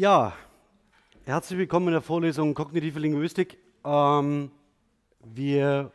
Ja, 0.00 0.32
herzlich 1.26 1.58
willkommen 1.58 1.88
in 1.88 1.92
der 1.92 2.00
Vorlesung 2.00 2.54
Kognitive 2.54 2.98
Linguistik. 2.98 3.58
Ähm, 3.84 4.50
wir 5.22 5.92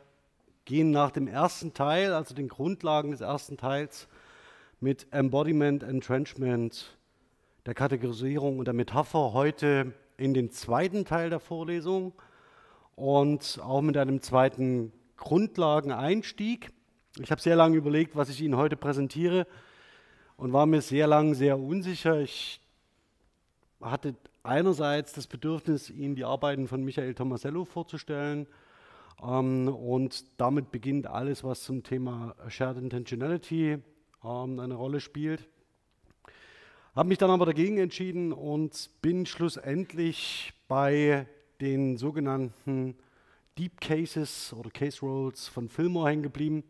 gehen 0.63 0.91
nach 0.91 1.09
dem 1.09 1.27
ersten 1.27 1.73
Teil, 1.73 2.13
also 2.13 2.35
den 2.35 2.47
Grundlagen 2.47 3.09
des 3.09 3.21
ersten 3.21 3.57
Teils, 3.57 4.07
mit 4.79 5.07
Embodiment, 5.09 5.81
Entrenchment, 5.81 6.95
der 7.65 7.73
Kategorisierung 7.73 8.59
und 8.59 8.65
der 8.65 8.75
Metapher 8.75 9.33
heute 9.33 9.93
in 10.17 10.35
den 10.35 10.51
zweiten 10.51 11.03
Teil 11.05 11.31
der 11.31 11.39
Vorlesung 11.39 12.13
und 12.93 13.59
auch 13.63 13.81
mit 13.81 13.97
einem 13.97 14.21
zweiten 14.21 14.93
Grundlageneinstieg. 15.17 16.69
Ich 17.19 17.31
habe 17.31 17.41
sehr 17.41 17.55
lange 17.55 17.75
überlegt, 17.75 18.15
was 18.15 18.29
ich 18.29 18.39
Ihnen 18.39 18.55
heute 18.55 18.77
präsentiere 18.77 19.47
und 20.37 20.53
war 20.53 20.67
mir 20.67 20.81
sehr 20.81 21.07
lange 21.07 21.33
sehr 21.33 21.57
unsicher. 21.57 22.19
Ich 22.19 22.61
hatte 23.91 24.15
einerseits 24.43 25.13
das 25.13 25.27
Bedürfnis, 25.27 25.89
Ihnen 25.89 26.15
die 26.15 26.25
Arbeiten 26.25 26.67
von 26.67 26.83
Michael 26.83 27.13
Tomasello 27.13 27.65
vorzustellen. 27.65 28.47
Ähm, 29.23 29.67
und 29.67 30.25
damit 30.39 30.71
beginnt 30.71 31.07
alles, 31.07 31.43
was 31.43 31.63
zum 31.63 31.83
Thema 31.83 32.35
Shared 32.49 32.77
Intentionality 32.77 33.77
ähm, 34.23 34.59
eine 34.59 34.75
Rolle 34.75 34.99
spielt. 34.99 35.47
Habe 36.95 37.09
mich 37.09 37.17
dann 37.17 37.29
aber 37.29 37.45
dagegen 37.45 37.77
entschieden 37.77 38.31
und 38.31 38.89
bin 39.01 39.25
schlussendlich 39.25 40.53
bei 40.67 41.27
den 41.61 41.97
sogenannten 41.97 42.95
Deep 43.57 43.79
Cases 43.79 44.53
oder 44.53 44.69
Case 44.69 45.01
Rolls 45.01 45.47
von 45.47 45.69
Fillmore 45.69 46.09
hängen 46.09 46.23
geblieben, 46.23 46.63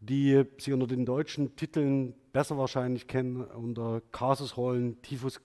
die 0.00 0.44
Sie 0.58 0.72
unter 0.72 0.86
den 0.86 1.04
deutschen 1.04 1.56
Titeln 1.56 2.14
besser 2.32 2.56
wahrscheinlich 2.56 3.06
kennen 3.06 3.42
unter 3.42 4.00
Kasusrollen, 4.12 4.96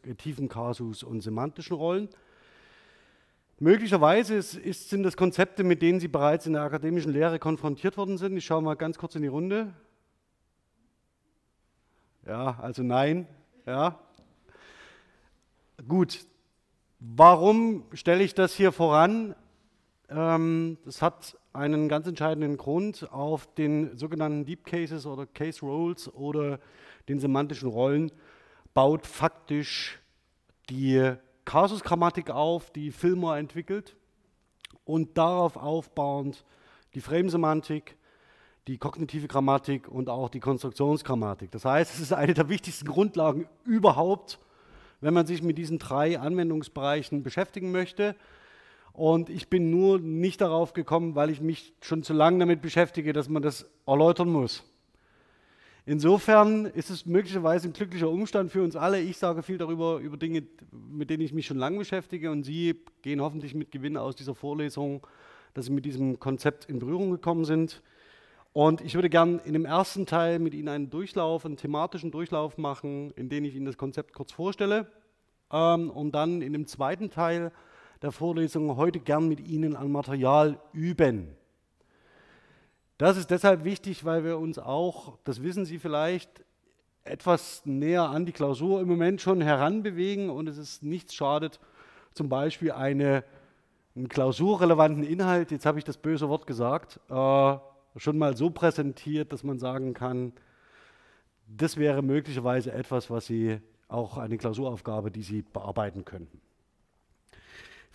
äh, 0.04 0.16
tiefen 0.16 0.50
Kasus 0.50 1.04
und 1.04 1.22
semantischen 1.22 1.76
Rollen. 1.76 2.10
Möglicherweise 3.60 4.36
ist, 4.36 4.56
ist, 4.56 4.90
sind 4.90 5.04
das 5.04 5.16
Konzepte, 5.16 5.64
mit 5.64 5.82
denen 5.82 6.00
Sie 6.00 6.08
bereits 6.08 6.46
in 6.46 6.54
der 6.54 6.64
akademischen 6.64 7.12
Lehre 7.12 7.40
konfrontiert 7.40 7.98
worden 7.98 8.18
sind. 8.18 8.36
Ich 8.38 8.46
schaue 8.46 8.62
mal 8.62 8.76
ganz 8.76 8.98
kurz 8.98 9.16
in 9.16 9.22
die 9.22 9.28
Runde. 9.28 9.74
Ja, 12.26 12.58
also 12.60 12.84
nein. 12.84 13.28
Ja. 13.66 14.00
Gut. 15.88 16.26
Warum 17.00 17.86
stelle 17.94 18.24
ich 18.24 18.34
das 18.34 18.56
hier 18.56 18.72
voran? 18.72 19.36
Ähm, 20.10 20.78
das 20.86 21.02
hat 21.02 21.38
einen 21.56 21.90
ganz 21.90 22.08
entscheidenden 22.08 22.58
Grund. 22.58 23.12
Auf 23.12 23.54
den 23.56 23.98
sogenannten 23.98 24.46
Deep 24.46 24.66
Cases 24.66 25.06
oder 25.06 25.26
Case 25.26 25.62
Roles 25.62 26.14
oder 26.14 26.60
den 27.08 27.20
semantischen 27.20 27.70
Rollen 27.70 28.12
baut 28.74 29.08
faktisch 29.08 30.00
die 30.70 31.14
Kasusgrammatik 31.46 32.30
auf, 32.30 32.72
die 32.72 32.92
Fillmore 32.92 33.38
entwickelt 33.38 33.96
und 34.84 35.18
darauf 35.18 35.58
aufbauend 35.58 36.44
die 36.94 37.02
Frame-Semantik, 37.02 37.98
die 38.68 38.78
kognitive 38.78 39.28
Grammatik 39.28 39.88
und 39.88 40.10
auch 40.10 40.30
die 40.30 40.40
Konstruktionsgrammatik. 40.40 41.52
Das 41.52 41.66
heißt, 41.66 41.94
es 41.94 42.00
ist 42.00 42.14
eine 42.14 42.34
der 42.34 42.50
wichtigsten 42.50 42.88
Grundlagen 42.88 43.48
überhaupt, 43.64 44.40
wenn 45.02 45.14
man 45.14 45.28
sich 45.28 45.44
mit 45.44 45.58
diesen 45.58 45.78
drei 45.78 46.20
Anwendungsbereichen 46.20 47.22
beschäftigen 47.22 47.72
möchte. 47.72 48.16
Und 48.96 49.30
ich 49.30 49.50
bin 49.50 49.72
nur 49.72 50.00
nicht 50.00 50.40
darauf 50.40 50.72
gekommen, 50.72 51.16
weil 51.16 51.30
ich 51.30 51.42
mich 51.42 51.74
schon 51.82 52.02
zu 52.02 52.14
lange 52.14 52.40
damit 52.40 52.62
beschäftige, 52.62 53.12
dass 53.12 53.28
man 53.28 53.44
das 53.44 53.70
erläutern 53.86 54.30
muss. 54.30 54.64
Insofern 55.86 56.66
ist 56.66 56.90
es 56.90 57.06
möglicherweise 57.06 57.68
ein 57.68 57.74
glücklicher 57.74 58.10
Umstand 58.10 58.52
für 58.52 58.64
uns 58.64 58.78
alle. 58.78 59.02
Ich 59.02 59.18
sage 59.18 59.44
viel 59.44 59.58
darüber, 59.58 59.98
über 60.00 60.16
Dinge, 60.16 60.44
mit 60.72 61.10
denen 61.10 61.22
ich 61.24 61.34
mich 61.34 61.46
schon 61.46 61.58
lange 61.58 61.78
beschäftige 61.78 62.32
und 62.32 62.44
Sie 62.44 62.82
gehen 63.02 63.22
hoffentlich 63.22 63.54
mit 63.54 63.70
Gewinn 63.70 63.98
aus 63.98 64.16
dieser 64.16 64.34
Vorlesung, 64.34 65.06
dass 65.54 65.66
Sie 65.66 65.74
mit 65.74 65.84
diesem 65.84 66.18
Konzept 66.20 66.66
in 66.66 66.80
Berührung 66.80 67.12
gekommen 67.12 67.44
sind. 67.44 67.84
Und 68.54 68.80
ich 68.80 68.96
würde 68.96 69.10
gern 69.10 69.40
in 69.44 69.52
dem 69.52 69.66
ersten 69.66 70.06
Teil 70.06 70.40
mit 70.40 70.54
Ihnen 70.54 70.70
einen 70.70 70.90
Durchlauf, 70.90 71.46
einen 71.46 71.58
thematischen 71.58 72.12
Durchlauf 72.12 72.58
machen, 72.58 73.12
in 73.18 73.28
dem 73.28 73.44
ich 73.44 73.56
Ihnen 73.56 73.66
das 73.66 73.78
Konzept 73.78 74.14
kurz 74.14 74.32
vorstelle. 74.32 74.88
Ähm, 75.52 75.90
und 75.90 76.14
dann 76.14 76.42
in 76.42 76.54
dem 76.54 76.66
zweiten 76.66 77.10
Teil 77.10 77.52
der 78.02 78.12
Vorlesung 78.12 78.76
heute 78.76 79.00
gern 79.00 79.28
mit 79.28 79.40
Ihnen 79.40 79.76
an 79.76 79.92
Material 79.92 80.60
üben. 80.74 81.36
Das 82.98 83.18
ist 83.18 83.30
deshalb 83.30 83.64
wichtig, 83.64 84.06
weil 84.06 84.24
wir 84.24 84.38
uns 84.38 84.58
auch, 84.58 85.18
das 85.24 85.44
wissen 85.44 85.66
Sie 85.66 85.80
vielleicht, 85.80 86.46
etwas 87.04 87.66
näher 87.66 88.10
an 88.10 88.26
die 88.26 88.32
Klausur 88.32 88.82
im 88.82 88.88
Moment 88.88 89.22
schon 89.22 89.42
heranbewegen 89.42 90.30
und 90.30 90.48
es 90.48 90.58
ist 90.58 90.84
nichts 90.84 91.14
schadet, 91.14 91.60
zum 92.14 92.30
Beispiel 92.30 92.72
eine, 92.72 93.24
einen 93.96 94.10
klausurrelevanten 94.10 95.04
Inhalt, 95.04 95.52
jetzt 95.52 95.66
habe 95.66 95.78
ich 95.78 95.84
das 95.84 95.98
böse 95.98 96.30
Wort 96.30 96.48
gesagt, 96.48 97.00
äh, 97.10 97.58
schon 97.98 98.18
mal 98.18 98.36
so 98.36 98.50
präsentiert, 98.50 99.32
dass 99.32 99.44
man 99.44 99.60
sagen 99.60 99.94
kann, 99.94 100.34
das 101.48 101.78
wäre 101.78 102.02
möglicherweise 102.02 102.72
etwas, 102.72 103.10
was 103.10 103.28
Sie 103.28 103.60
auch 103.88 104.18
eine 104.18 104.38
Klausuraufgabe, 104.38 105.12
die 105.12 105.22
Sie 105.22 105.44
bearbeiten 105.44 106.06
könnten. 106.06 106.42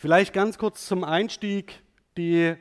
Vielleicht 0.00 0.32
ganz 0.32 0.56
kurz 0.56 0.86
zum 0.86 1.04
Einstieg 1.04 1.82
die 2.16 2.54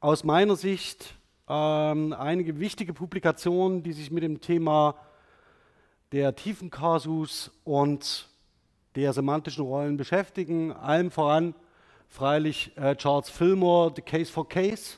aus 0.00 0.24
meiner 0.24 0.56
Sicht 0.56 1.14
ähm, 1.48 2.12
einige 2.12 2.58
wichtige 2.58 2.92
Publikationen, 2.92 3.84
die 3.84 3.92
sich 3.92 4.10
mit 4.10 4.24
dem 4.24 4.40
Thema 4.40 4.96
der 6.10 6.34
Tiefenkasus 6.34 7.52
und 7.62 8.28
der 8.96 9.12
semantischen 9.12 9.64
Rollen 9.64 9.96
beschäftigen. 9.96 10.72
Allem 10.72 11.12
voran 11.12 11.54
freilich 12.08 12.76
äh, 12.76 12.96
Charles 12.96 13.30
Fillmore, 13.30 13.92
The 13.94 14.02
Case 14.02 14.32
for 14.32 14.48
Case. 14.48 14.96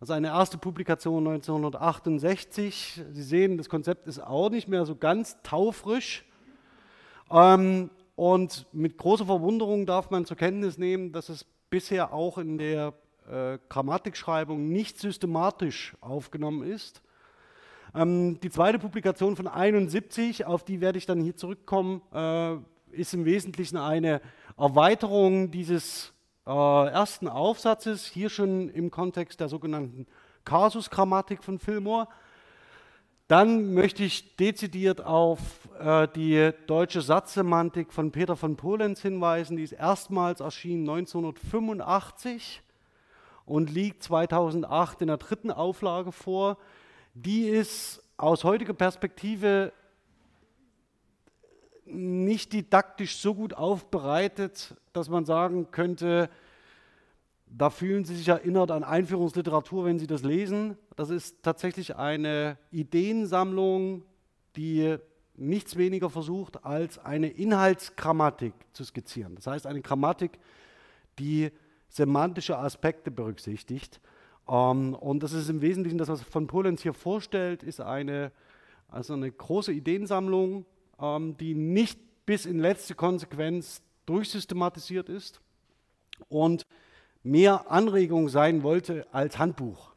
Also 0.00 0.14
eine 0.14 0.28
erste 0.28 0.56
Publikation 0.56 1.28
1968. 1.28 3.02
Sie 3.12 3.22
sehen, 3.22 3.58
das 3.58 3.68
Konzept 3.68 4.08
ist 4.08 4.20
auch 4.20 4.48
nicht 4.48 4.66
mehr 4.66 4.86
so 4.86 4.96
ganz 4.96 5.36
taufrisch. 5.42 6.24
Ähm, 7.30 7.90
und 8.16 8.66
mit 8.72 8.96
großer 8.96 9.26
Verwunderung 9.26 9.86
darf 9.86 10.10
man 10.10 10.24
zur 10.24 10.36
Kenntnis 10.36 10.78
nehmen, 10.78 11.12
dass 11.12 11.28
es 11.28 11.44
bisher 11.68 12.12
auch 12.12 12.38
in 12.38 12.58
der 12.58 12.94
äh, 13.30 13.58
Grammatikschreibung 13.68 14.68
nicht 14.68 14.98
systematisch 14.98 15.94
aufgenommen 16.00 16.62
ist. 16.62 17.02
Ähm, 17.94 18.40
die 18.40 18.50
zweite 18.50 18.78
Publikation 18.78 19.36
von 19.36 19.46
71, 19.46 20.46
auf 20.46 20.64
die 20.64 20.80
werde 20.80 20.98
ich 20.98 21.06
dann 21.06 21.20
hier 21.20 21.36
zurückkommen, 21.36 22.00
äh, 22.12 22.56
ist 22.90 23.12
im 23.12 23.26
Wesentlichen 23.26 23.76
eine 23.76 24.22
Erweiterung 24.56 25.50
dieses 25.50 26.14
äh, 26.46 26.50
ersten 26.50 27.28
Aufsatzes, 27.28 28.06
hier 28.06 28.30
schon 28.30 28.70
im 28.70 28.90
Kontext 28.90 29.40
der 29.40 29.48
sogenannten 29.48 30.06
Kasusgrammatik 30.44 31.44
von 31.44 31.58
Fillmore. 31.58 32.08
Dann 33.28 33.74
möchte 33.74 34.04
ich 34.04 34.36
dezidiert 34.36 35.00
auf 35.04 35.40
äh, 35.80 36.06
die 36.14 36.52
deutsche 36.68 37.02
Satzsemantik 37.02 37.92
von 37.92 38.12
Peter 38.12 38.36
von 38.36 38.56
Polenz 38.56 39.02
hinweisen. 39.02 39.56
Die 39.56 39.64
ist 39.64 39.72
erstmals 39.72 40.38
erschienen 40.38 40.88
1985 40.88 42.62
und 43.44 43.70
liegt 43.70 44.04
2008 44.04 45.00
in 45.00 45.08
der 45.08 45.16
dritten 45.16 45.50
Auflage 45.50 46.12
vor. 46.12 46.56
Die 47.14 47.48
ist 47.48 48.00
aus 48.16 48.44
heutiger 48.44 48.74
Perspektive 48.74 49.72
nicht 51.84 52.52
didaktisch 52.52 53.16
so 53.16 53.34
gut 53.34 53.54
aufbereitet, 53.54 54.76
dass 54.92 55.08
man 55.08 55.24
sagen 55.24 55.72
könnte, 55.72 56.30
da 57.46 57.70
fühlen 57.70 58.04
Sie 58.04 58.16
sich 58.16 58.28
erinnert 58.28 58.70
an 58.70 58.84
Einführungsliteratur, 58.84 59.84
wenn 59.84 59.98
Sie 59.98 60.06
das 60.06 60.22
lesen. 60.22 60.76
Das 60.96 61.10
ist 61.10 61.42
tatsächlich 61.42 61.96
eine 61.96 62.58
Ideensammlung, 62.70 64.02
die 64.56 64.96
nichts 65.36 65.76
weniger 65.76 66.10
versucht, 66.10 66.64
als 66.64 66.98
eine 66.98 67.28
Inhaltsgrammatik 67.28 68.54
zu 68.72 68.84
skizzieren. 68.84 69.34
Das 69.36 69.46
heißt, 69.46 69.66
eine 69.66 69.82
Grammatik, 69.82 70.38
die 71.18 71.50
semantische 71.88 72.58
Aspekte 72.58 73.10
berücksichtigt. 73.10 74.00
Ähm, 74.48 74.94
und 74.94 75.22
das 75.22 75.32
ist 75.32 75.48
im 75.48 75.60
Wesentlichen 75.60 75.98
das, 75.98 76.08
was 76.08 76.22
von 76.22 76.46
Polenz 76.46 76.82
hier 76.82 76.94
vorstellt, 76.94 77.62
ist 77.62 77.80
eine, 77.80 78.32
also 78.88 79.14
eine 79.14 79.30
große 79.30 79.72
Ideensammlung, 79.72 80.66
ähm, 81.00 81.36
die 81.36 81.54
nicht 81.54 82.00
bis 82.26 82.46
in 82.46 82.58
letzte 82.58 82.94
Konsequenz 82.94 83.82
durchsystematisiert 84.06 85.08
ist 85.08 85.40
und 86.28 86.66
mehr 87.26 87.70
Anregung 87.70 88.28
sein 88.28 88.62
wollte 88.62 89.06
als 89.12 89.38
Handbuch. 89.38 89.92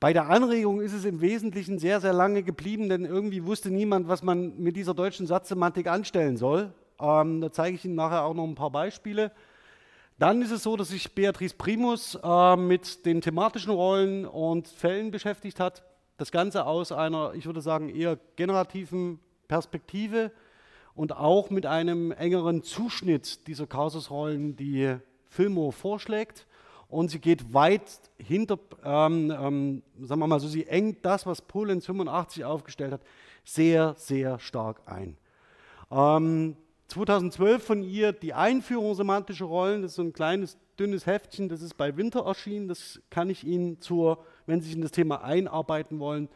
Bei 0.00 0.12
der 0.12 0.28
Anregung 0.28 0.80
ist 0.80 0.92
es 0.92 1.04
im 1.04 1.20
Wesentlichen 1.20 1.78
sehr, 1.78 2.00
sehr 2.00 2.12
lange 2.12 2.42
geblieben, 2.42 2.88
denn 2.88 3.04
irgendwie 3.04 3.44
wusste 3.46 3.70
niemand, 3.70 4.08
was 4.08 4.22
man 4.22 4.58
mit 4.58 4.76
dieser 4.76 4.94
deutschen 4.94 5.26
Satzsemantik 5.26 5.86
anstellen 5.86 6.36
soll. 6.36 6.72
Ähm, 7.00 7.40
da 7.40 7.52
zeige 7.52 7.76
ich 7.76 7.84
Ihnen 7.84 7.94
nachher 7.94 8.24
auch 8.24 8.34
noch 8.34 8.44
ein 8.44 8.54
paar 8.54 8.70
Beispiele. 8.70 9.32
Dann 10.18 10.42
ist 10.42 10.50
es 10.50 10.62
so, 10.62 10.76
dass 10.76 10.88
sich 10.88 11.14
Beatrice 11.14 11.54
Primus 11.56 12.18
äh, 12.22 12.56
mit 12.56 13.04
den 13.06 13.20
thematischen 13.20 13.72
Rollen 13.72 14.26
und 14.26 14.68
Fällen 14.68 15.10
beschäftigt 15.10 15.60
hat. 15.60 15.84
Das 16.16 16.30
Ganze 16.30 16.66
aus 16.66 16.92
einer, 16.92 17.34
ich 17.34 17.46
würde 17.46 17.60
sagen, 17.60 17.88
eher 17.88 18.18
generativen 18.36 19.18
Perspektive 19.48 20.32
und 20.94 21.16
auch 21.16 21.50
mit 21.50 21.66
einem 21.66 22.12
engeren 22.12 22.62
Zuschnitt 22.62 23.46
dieser 23.46 23.66
Kasusrollen, 23.66 24.56
die 24.56 24.98
Fillmore 25.28 25.72
vorschlägt. 25.72 26.46
Und 26.88 27.10
sie 27.10 27.18
geht 27.18 27.52
weit 27.52 27.82
hinter, 28.18 28.58
ähm, 28.84 29.30
ähm, 29.30 29.82
sagen 30.00 30.20
wir 30.20 30.26
mal 30.26 30.38
so, 30.38 30.46
sie 30.46 30.66
engt 30.66 31.04
das, 31.04 31.26
was 31.26 31.42
Polenz 31.42 31.86
85 31.86 32.44
aufgestellt 32.44 32.92
hat, 32.92 33.00
sehr, 33.44 33.94
sehr 33.96 34.38
stark 34.38 34.80
ein. 34.86 35.16
Ähm, 35.90 36.56
2012 36.88 37.64
von 37.64 37.82
ihr 37.82 38.12
die 38.12 38.34
Einführung 38.34 38.94
semantischer 38.94 39.46
Rollen, 39.46 39.82
das 39.82 39.92
ist 39.92 39.96
so 39.96 40.02
ein 40.02 40.12
kleines, 40.12 40.58
dünnes 40.78 41.06
Heftchen, 41.06 41.48
das 41.48 41.62
ist 41.62 41.76
bei 41.76 41.96
Winter 41.96 42.26
erschienen, 42.26 42.68
das 42.68 43.00
kann 43.10 43.30
ich 43.30 43.44
Ihnen 43.44 43.80
zur, 43.80 44.24
wenn 44.46 44.60
Sie 44.60 44.66
sich 44.66 44.76
in 44.76 44.82
das 44.82 44.90
Thema 44.90 45.24
einarbeiten 45.24 45.98
wollen, 45.98 46.28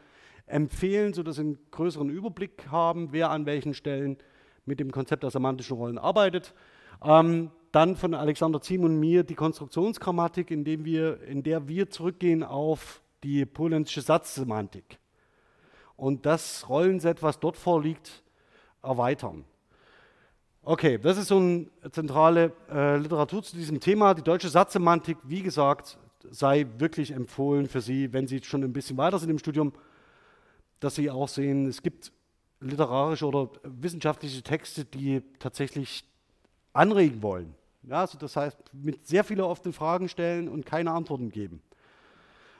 empfehlen, 0.47 1.13
sodass 1.13 1.37
Sie 1.37 1.43
einen 1.43 1.59
größeren 1.71 2.09
Überblick 2.09 2.69
haben, 2.71 3.13
wer 3.13 3.31
an 3.31 3.47
welchen 3.47 3.75
Stellen 3.75 4.17
mit 4.65 4.81
dem 4.81 4.91
Konzept 4.91 5.23
der 5.23 5.31
semantischen 5.31 5.77
Rollen 5.77 5.99
arbeitet. 5.99 6.55
Ähm, 7.05 7.51
dann 7.79 7.95
von 7.95 8.13
Alexander 8.13 8.61
Ziem 8.61 8.83
und 8.83 8.99
mir 8.99 9.23
die 9.23 9.37
Konstruktionsgrammatik, 9.37 10.51
in, 10.51 10.65
dem 10.65 10.85
wir, 10.85 11.23
in 11.23 11.45
der 11.45 11.69
wir 11.69 11.89
zurückgehen 11.89 12.43
auf 12.43 13.01
die 13.23 13.47
polnische 13.47 14.01
Satzsemantik. 14.01 14.99
Und 15.95 16.27
das 16.27 16.69
Rollenset, 16.69 17.23
was 17.23 17.39
dort 17.39 17.57
vorliegt, 17.57 18.25
erweitern. 18.83 19.45
Okay, 20.65 20.99
das 20.99 21.19
ist 21.19 21.29
so 21.29 21.37
eine 21.37 21.69
zentrale 21.93 22.51
äh, 22.69 22.97
Literatur 22.97 23.45
zu 23.45 23.55
diesem 23.55 23.79
Thema. 23.79 24.13
Die 24.15 24.23
deutsche 24.23 24.49
Satzsemantik, 24.49 25.17
wie 25.23 25.43
gesagt, 25.43 25.99
sei 26.29 26.67
wirklich 26.79 27.13
empfohlen 27.13 27.69
für 27.69 27.81
Sie, 27.81 28.13
wenn 28.13 28.27
Sie 28.27 28.43
schon 28.43 28.65
ein 28.65 28.73
bisschen 28.73 28.97
weiter 28.97 29.21
sind 29.21 29.31
im 29.31 29.39
Studium, 29.39 29.73
dass 30.81 30.97
Sie 30.97 31.13
auch 31.13 31.29
sehen, 31.29 31.69
es 31.69 31.81
gibt 31.81 32.11
literarische 32.59 33.25
oder 33.25 33.51
wissenschaftliche 33.63 34.43
Texte, 34.43 34.85
die 34.85 35.23
tatsächlich 35.39 36.03
anregen 36.73 37.23
wollen. 37.23 37.55
Ja, 37.89 38.01
also 38.01 38.19
das 38.19 38.37
heißt, 38.37 38.59
mit 38.75 39.07
sehr 39.07 39.25
vielen 39.25 39.41
offenen 39.41 39.73
Fragen 39.73 40.11
stellen 40.11 40.49
und 40.49 40.67
keine 40.67 40.93
Antworten 40.93 41.31
geben. 41.31 41.63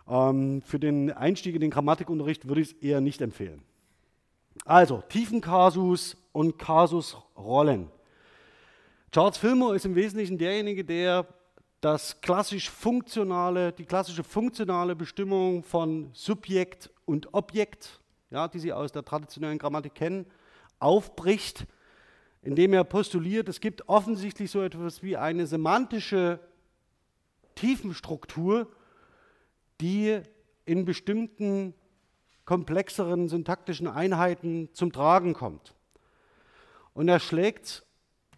Ähm, 0.09 0.63
für 0.63 0.79
den 0.79 1.13
Einstieg 1.13 1.55
in 1.55 1.61
den 1.61 1.71
Grammatikunterricht 1.71 2.49
würde 2.49 2.63
ich 2.63 2.73
es 2.73 2.83
eher 2.83 3.03
nicht 3.03 3.21
empfehlen. 3.21 3.63
Also, 4.65 5.03
Tiefenkasus 5.09 6.17
und 6.33 6.59
Kasusrollen. 6.59 7.91
Charles 9.13 9.37
Fillmore 9.37 9.77
ist 9.77 9.85
im 9.85 9.95
Wesentlichen 9.95 10.39
derjenige, 10.39 10.83
der 10.83 11.27
das 11.83 12.21
klassisch 12.23 12.71
funktionale, 12.71 13.73
die 13.73 13.85
klassische 13.85 14.25
funktionale 14.25 14.97
Bestimmung 14.97 15.63
von 15.63 16.09
Subjekt 16.15 16.91
und 17.05 17.35
Objekt, 17.35 18.01
ja, 18.31 18.49
die 18.49 18.59
Sie 18.59 18.73
aus 18.73 18.93
der 18.93 19.05
traditionellen 19.05 19.59
Grammatik 19.59 19.95
kennen, 19.95 20.25
aufbricht 20.79 21.67
indem 22.43 22.73
er 22.73 22.85
postuliert, 22.85 23.49
es 23.49 23.61
gibt 23.61 23.89
offensichtlich 23.89 24.51
so 24.51 24.63
etwas 24.63 25.03
wie 25.03 25.17
eine 25.17 25.47
semantische 25.47 26.41
Tiefenstruktur, 27.55 28.71
die 29.81 30.21
in 30.65 30.85
bestimmten 30.85 31.75
komplexeren 32.45 33.29
syntaktischen 33.29 33.89
Einheiten 33.89 34.71
zum 34.73 34.93
Tragen 34.93 35.35
kommt. 35.35 35.75
Und 36.95 37.09
er 37.09 37.21
schlägt 37.21 37.85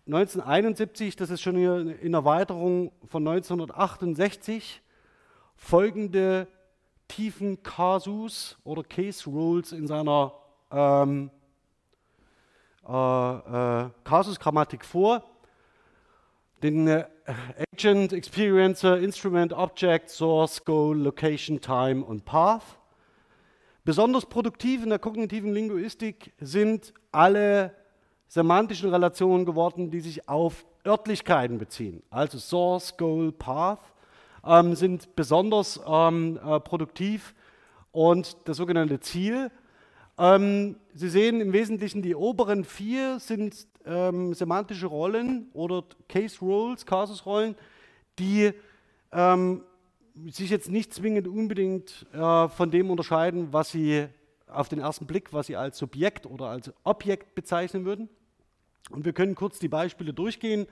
1971, 0.06 1.16
das 1.16 1.30
ist 1.30 1.42
schon 1.42 1.56
in 1.56 2.14
Erweiterung 2.14 2.92
von 3.06 3.26
1968, 3.26 4.82
folgende 5.56 6.48
tiefen 7.06 7.62
Kasus 7.62 8.58
oder 8.64 8.82
Case 8.82 9.28
Rules 9.28 9.72
in 9.72 9.86
seiner 9.86 10.34
ähm, 10.70 11.30
äh, 12.90 13.84
äh, 13.84 13.90
Kasusgrammatik 14.04 14.84
vor. 14.84 15.22
Den 16.62 16.88
äh, 16.88 17.04
Agent, 17.72 18.12
Experiencer, 18.12 18.98
Instrument, 18.98 19.52
Object, 19.52 20.10
Source, 20.10 20.64
Goal, 20.64 20.98
Location, 20.98 21.60
Time 21.60 22.04
und 22.04 22.24
Path. 22.24 22.64
Besonders 23.84 24.26
produktiv 24.26 24.82
in 24.82 24.90
der 24.90 24.98
kognitiven 24.98 25.54
Linguistik 25.54 26.32
sind 26.40 26.92
alle 27.12 27.74
semantischen 28.28 28.90
Relationen 28.90 29.46
geworden, 29.46 29.90
die 29.90 30.00
sich 30.00 30.28
auf 30.28 30.66
Örtlichkeiten 30.84 31.58
beziehen. 31.58 32.02
Also 32.10 32.38
Source, 32.38 32.96
Goal, 32.96 33.32
Path 33.32 33.80
ähm, 34.44 34.74
sind 34.74 35.14
besonders 35.16 35.80
ähm, 35.86 36.38
äh, 36.44 36.60
produktiv 36.60 37.34
und 37.92 38.36
das 38.48 38.56
sogenannte 38.56 39.00
Ziel 39.00 39.50
ähm, 40.20 40.76
Sie 40.92 41.08
sehen 41.08 41.40
im 41.40 41.54
Wesentlichen, 41.54 42.02
die 42.02 42.14
oberen 42.14 42.64
vier 42.64 43.18
sind 43.20 43.66
ähm, 43.86 44.34
semantische 44.34 44.86
Rollen 44.86 45.48
oder 45.54 45.82
Case 46.08 46.38
Roles, 46.40 46.84
Kasusrollen, 46.84 47.56
die 48.18 48.52
ähm, 49.12 49.62
sich 50.28 50.50
jetzt 50.50 50.70
nicht 50.70 50.92
zwingend 50.92 51.26
unbedingt 51.26 52.06
äh, 52.12 52.48
von 52.48 52.70
dem 52.70 52.90
unterscheiden, 52.90 53.52
was 53.52 53.70
Sie 53.70 54.08
auf 54.46 54.68
den 54.68 54.80
ersten 54.80 55.06
Blick, 55.06 55.32
was 55.32 55.46
Sie 55.46 55.56
als 55.56 55.78
Subjekt 55.78 56.26
oder 56.26 56.46
als 56.46 56.70
Objekt 56.84 57.34
bezeichnen 57.34 57.86
würden. 57.86 58.10
Und 58.90 59.06
wir 59.06 59.14
können 59.14 59.34
kurz 59.34 59.58
die 59.58 59.68
Beispiele 59.68 60.12
durchgehen. 60.12 60.66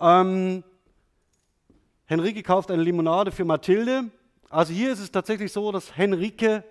Ähm, 0.00 0.64
Henrike 2.06 2.42
kauft 2.42 2.70
eine 2.70 2.82
Limonade 2.82 3.32
für 3.32 3.44
Mathilde. 3.44 4.04
Also 4.48 4.72
hier 4.72 4.92
ist 4.92 5.00
es 5.00 5.10
tatsächlich 5.10 5.52
so, 5.52 5.72
dass 5.72 5.96
Henrike 5.96 6.64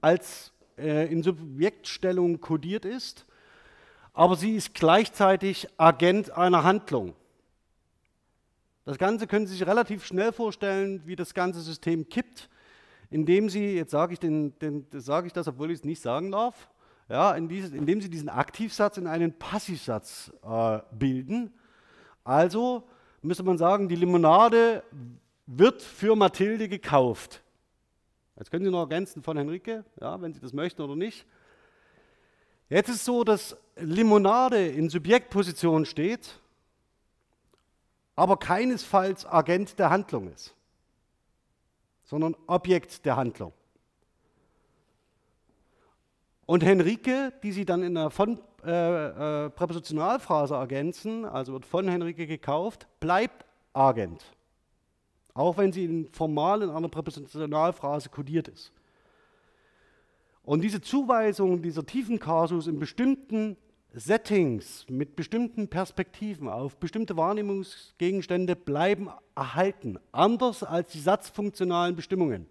als 0.00 0.52
äh, 0.78 1.10
in 1.10 1.22
Subjektstellung 1.22 2.40
kodiert 2.40 2.84
ist, 2.84 3.26
aber 4.12 4.36
sie 4.36 4.56
ist 4.56 4.74
gleichzeitig 4.74 5.68
Agent 5.76 6.30
einer 6.30 6.64
Handlung. 6.64 7.14
Das 8.86 8.98
Ganze 8.98 9.26
können 9.26 9.46
Sie 9.46 9.54
sich 9.54 9.66
relativ 9.66 10.06
schnell 10.06 10.32
vorstellen, 10.32 11.02
wie 11.06 11.16
das 11.16 11.34
ganze 11.34 11.60
System 11.60 12.08
kippt, 12.08 12.48
indem 13.10 13.50
Sie, 13.50 13.74
jetzt 13.74 13.90
sage 13.90 14.12
ich, 14.12 14.20
den, 14.20 14.56
den, 14.60 14.86
sage 14.92 15.26
ich 15.26 15.32
das, 15.32 15.48
obwohl 15.48 15.72
ich 15.72 15.78
es 15.80 15.84
nicht 15.84 16.00
sagen 16.00 16.30
darf, 16.30 16.70
ja, 17.08 17.32
in 17.32 17.48
dieses, 17.48 17.72
indem 17.72 18.00
Sie 18.00 18.08
diesen 18.08 18.28
Aktivsatz 18.28 18.96
in 18.96 19.08
einen 19.08 19.36
Passivsatz 19.36 20.32
äh, 20.44 20.78
bilden. 20.92 21.52
Also 22.22 22.88
müsste 23.22 23.42
man 23.42 23.58
sagen, 23.58 23.88
die 23.88 23.96
Limonade 23.96 24.82
wird 25.46 25.82
für 25.82 26.14
Mathilde 26.16 26.68
gekauft. 26.68 27.42
Jetzt 28.36 28.50
können 28.50 28.64
Sie 28.64 28.70
noch 28.70 28.80
ergänzen 28.80 29.22
von 29.22 29.36
Henrike, 29.36 29.84
ja, 30.00 30.20
wenn 30.20 30.32
Sie 30.34 30.40
das 30.40 30.52
möchten 30.52 30.82
oder 30.82 30.94
nicht. 30.94 31.26
Jetzt 32.68 32.88
ist 32.88 32.96
es 32.96 33.04
so, 33.04 33.24
dass 33.24 33.56
Limonade 33.76 34.66
in 34.66 34.90
Subjektposition 34.90 35.86
steht, 35.86 36.40
aber 38.14 38.36
keinesfalls 38.36 39.24
Agent 39.24 39.78
der 39.78 39.90
Handlung 39.90 40.30
ist, 40.32 40.54
sondern 42.04 42.36
Objekt 42.46 43.06
der 43.06 43.16
Handlung. 43.16 43.52
Und 46.44 46.62
Henrike, 46.62 47.32
die 47.42 47.52
Sie 47.52 47.64
dann 47.64 47.82
in 47.82 47.94
der 47.94 48.10
von 48.10 48.38
äh, 48.64 49.46
äh, 49.46 49.50
Präpositionalphrase 49.50 50.54
ergänzen, 50.54 51.24
also 51.24 51.54
wird 51.54 51.64
von 51.64 51.88
Henrike 51.88 52.26
gekauft, 52.26 52.86
bleibt 53.00 53.44
Agent 53.72 54.35
auch 55.36 55.58
wenn 55.58 55.72
sie 55.72 55.84
in 55.84 56.08
formal 56.12 56.62
in 56.62 56.70
einer 56.70 56.88
Präpositionalphrase 56.88 58.08
kodiert 58.08 58.48
ist. 58.48 58.72
Und 60.42 60.62
diese 60.62 60.80
Zuweisung 60.80 61.60
dieser 61.60 61.84
tiefen 61.84 62.18
Kasus 62.18 62.66
in 62.66 62.78
bestimmten 62.78 63.56
Settings, 63.92 64.86
mit 64.88 65.16
bestimmten 65.16 65.68
Perspektiven 65.68 66.48
auf 66.48 66.76
bestimmte 66.76 67.16
Wahrnehmungsgegenstände 67.16 68.56
bleiben 68.56 69.08
erhalten, 69.34 69.98
anders 70.12 70.62
als 70.62 70.92
die 70.92 71.00
satzfunktionalen 71.00 71.96
Bestimmungen. 71.96 72.46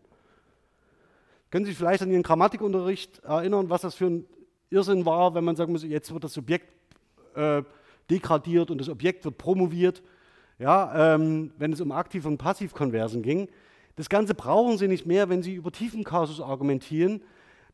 Können 1.49 1.65
Sie 1.65 1.71
sich 1.71 1.77
vielleicht 1.77 2.01
an 2.01 2.11
Ihren 2.11 2.23
Grammatikunterricht 2.23 3.19
erinnern, 3.19 3.69
was 3.69 3.81
das 3.81 3.95
für 3.95 4.07
ein 4.07 4.25
Irrsinn 4.69 5.05
war, 5.05 5.33
wenn 5.35 5.43
man 5.43 5.55
sagen 5.55 5.71
muss, 5.71 5.83
jetzt 5.83 6.11
wird 6.13 6.23
das 6.23 6.33
Subjekt 6.33 6.67
äh, 7.35 7.63
degradiert 8.09 8.71
und 8.71 8.79
das 8.79 8.89
Objekt 8.89 9.23
wird 9.25 9.37
promoviert 9.37 10.01
ja, 10.59 11.15
ähm, 11.15 11.51
wenn 11.57 11.73
es 11.73 11.81
um 11.81 11.91
Aktiv- 11.91 12.25
und 12.25 12.37
Passivkonversen 12.37 13.21
ging. 13.21 13.49
Das 13.95 14.09
Ganze 14.09 14.35
brauchen 14.35 14.77
Sie 14.77 14.87
nicht 14.87 15.05
mehr, 15.05 15.29
wenn 15.29 15.41
Sie 15.41 15.55
über 15.55 15.71
Tiefenkasus 15.71 16.41
argumentieren, 16.41 17.21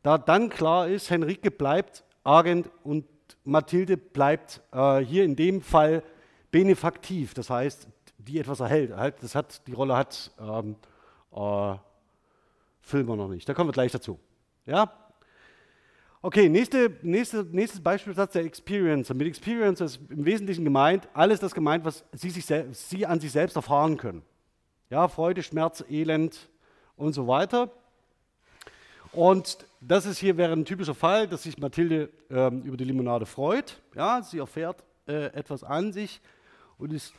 da 0.02 0.18
dann 0.18 0.48
klar 0.48 0.88
ist, 0.88 1.10
Henrike 1.10 1.50
bleibt 1.50 2.04
Agent 2.24 2.70
und 2.82 3.04
Mathilde 3.44 3.96
bleibt 3.96 4.60
äh, 4.72 4.98
hier 4.98 5.24
in 5.24 5.36
dem 5.36 5.62
Fall 5.62 6.02
benefaktiv, 6.50 7.34
das 7.34 7.50
heißt, 7.50 7.88
die 8.18 8.38
etwas 8.38 8.60
erhält. 8.60 8.92
Das 9.20 9.34
hat, 9.34 9.66
die 9.66 9.72
Rolle 9.72 9.96
hat 9.96 10.30
ähm, 10.40 10.76
äh, 11.32 11.74
Filmer 12.80 13.16
noch 13.16 13.28
nicht. 13.28 13.48
Da 13.48 13.54
kommen 13.54 13.68
wir 13.68 13.72
gleich 13.72 13.92
dazu. 13.92 14.18
Ja? 14.66 14.92
Okay, 16.24 16.48
nächste, 16.48 16.88
nächste, 17.02 17.44
nächstes 17.50 17.82
Beispielsatz 17.82 18.34
der 18.34 18.44
Experiencer. 18.44 19.12
Mit 19.12 19.26
Experiencer 19.26 19.86
ist 19.86 19.98
im 20.08 20.24
Wesentlichen 20.24 20.62
gemeint, 20.62 21.08
alles 21.14 21.40
das 21.40 21.52
gemeint, 21.52 21.84
was 21.84 22.04
Sie, 22.12 22.30
sich 22.30 22.46
Sie 22.46 23.06
an 23.06 23.18
sich 23.18 23.32
selbst 23.32 23.56
erfahren 23.56 23.96
können. 23.96 24.22
Ja, 24.88 25.08
Freude, 25.08 25.42
Schmerz, 25.42 25.84
Elend 25.90 26.48
und 26.94 27.12
so 27.12 27.26
weiter. 27.26 27.72
Und 29.10 29.66
das 29.80 30.06
ist 30.06 30.18
hier 30.18 30.36
wäre 30.36 30.52
ein 30.52 30.64
typischer 30.64 30.94
Fall, 30.94 31.26
dass 31.26 31.42
sich 31.42 31.58
Mathilde 31.58 32.08
ähm, 32.30 32.62
über 32.62 32.76
die 32.76 32.84
Limonade 32.84 33.26
freut. 33.26 33.80
Ja, 33.96 34.22
sie 34.22 34.38
erfährt 34.38 34.84
äh, 35.08 35.24
etwas 35.34 35.64
an 35.64 35.92
sich 35.92 36.20
und 36.78 36.92
ist 36.92 37.14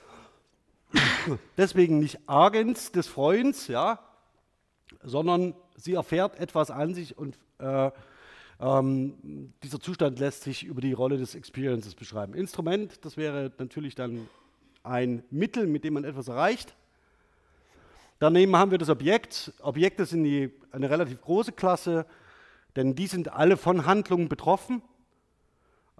deswegen 1.57 1.99
nicht 1.99 2.19
Agens 2.25 2.93
des 2.93 3.07
Freunds, 3.07 3.67
ja, 3.67 3.99
sondern 5.03 5.55
sie 5.75 5.95
erfährt 5.95 6.39
etwas 6.39 6.71
an 6.71 6.93
sich 6.93 7.17
und 7.17 7.37
äh, 7.59 7.91
ähm, 8.63 9.51
dieser 9.61 9.79
Zustand 9.79 10.19
lässt 10.19 10.43
sich 10.43 10.63
über 10.63 10.79
die 10.79 10.93
Rolle 10.93 11.17
des 11.17 11.35
Experiences 11.35 11.95
beschreiben. 11.95 12.33
Instrument, 12.33 13.03
das 13.03 13.17
wäre 13.17 13.51
natürlich 13.57 13.93
dann 13.93 14.29
ein 14.83 15.23
Mittel, 15.29 15.67
mit 15.67 15.83
dem 15.83 15.95
man 15.95 16.05
etwas 16.05 16.29
erreicht. 16.29 16.73
Daneben 18.19 18.55
haben 18.55 18.71
wir 18.71 18.77
das 18.77 18.89
Objekt. 18.89 19.51
Objekte 19.61 20.05
sind 20.05 20.23
die, 20.23 20.49
eine 20.71 20.89
relativ 20.89 21.21
große 21.21 21.51
Klasse, 21.51 22.05
denn 22.77 22.95
die 22.95 23.07
sind 23.07 23.33
alle 23.33 23.57
von 23.57 23.85
Handlungen 23.85 24.29
betroffen, 24.29 24.81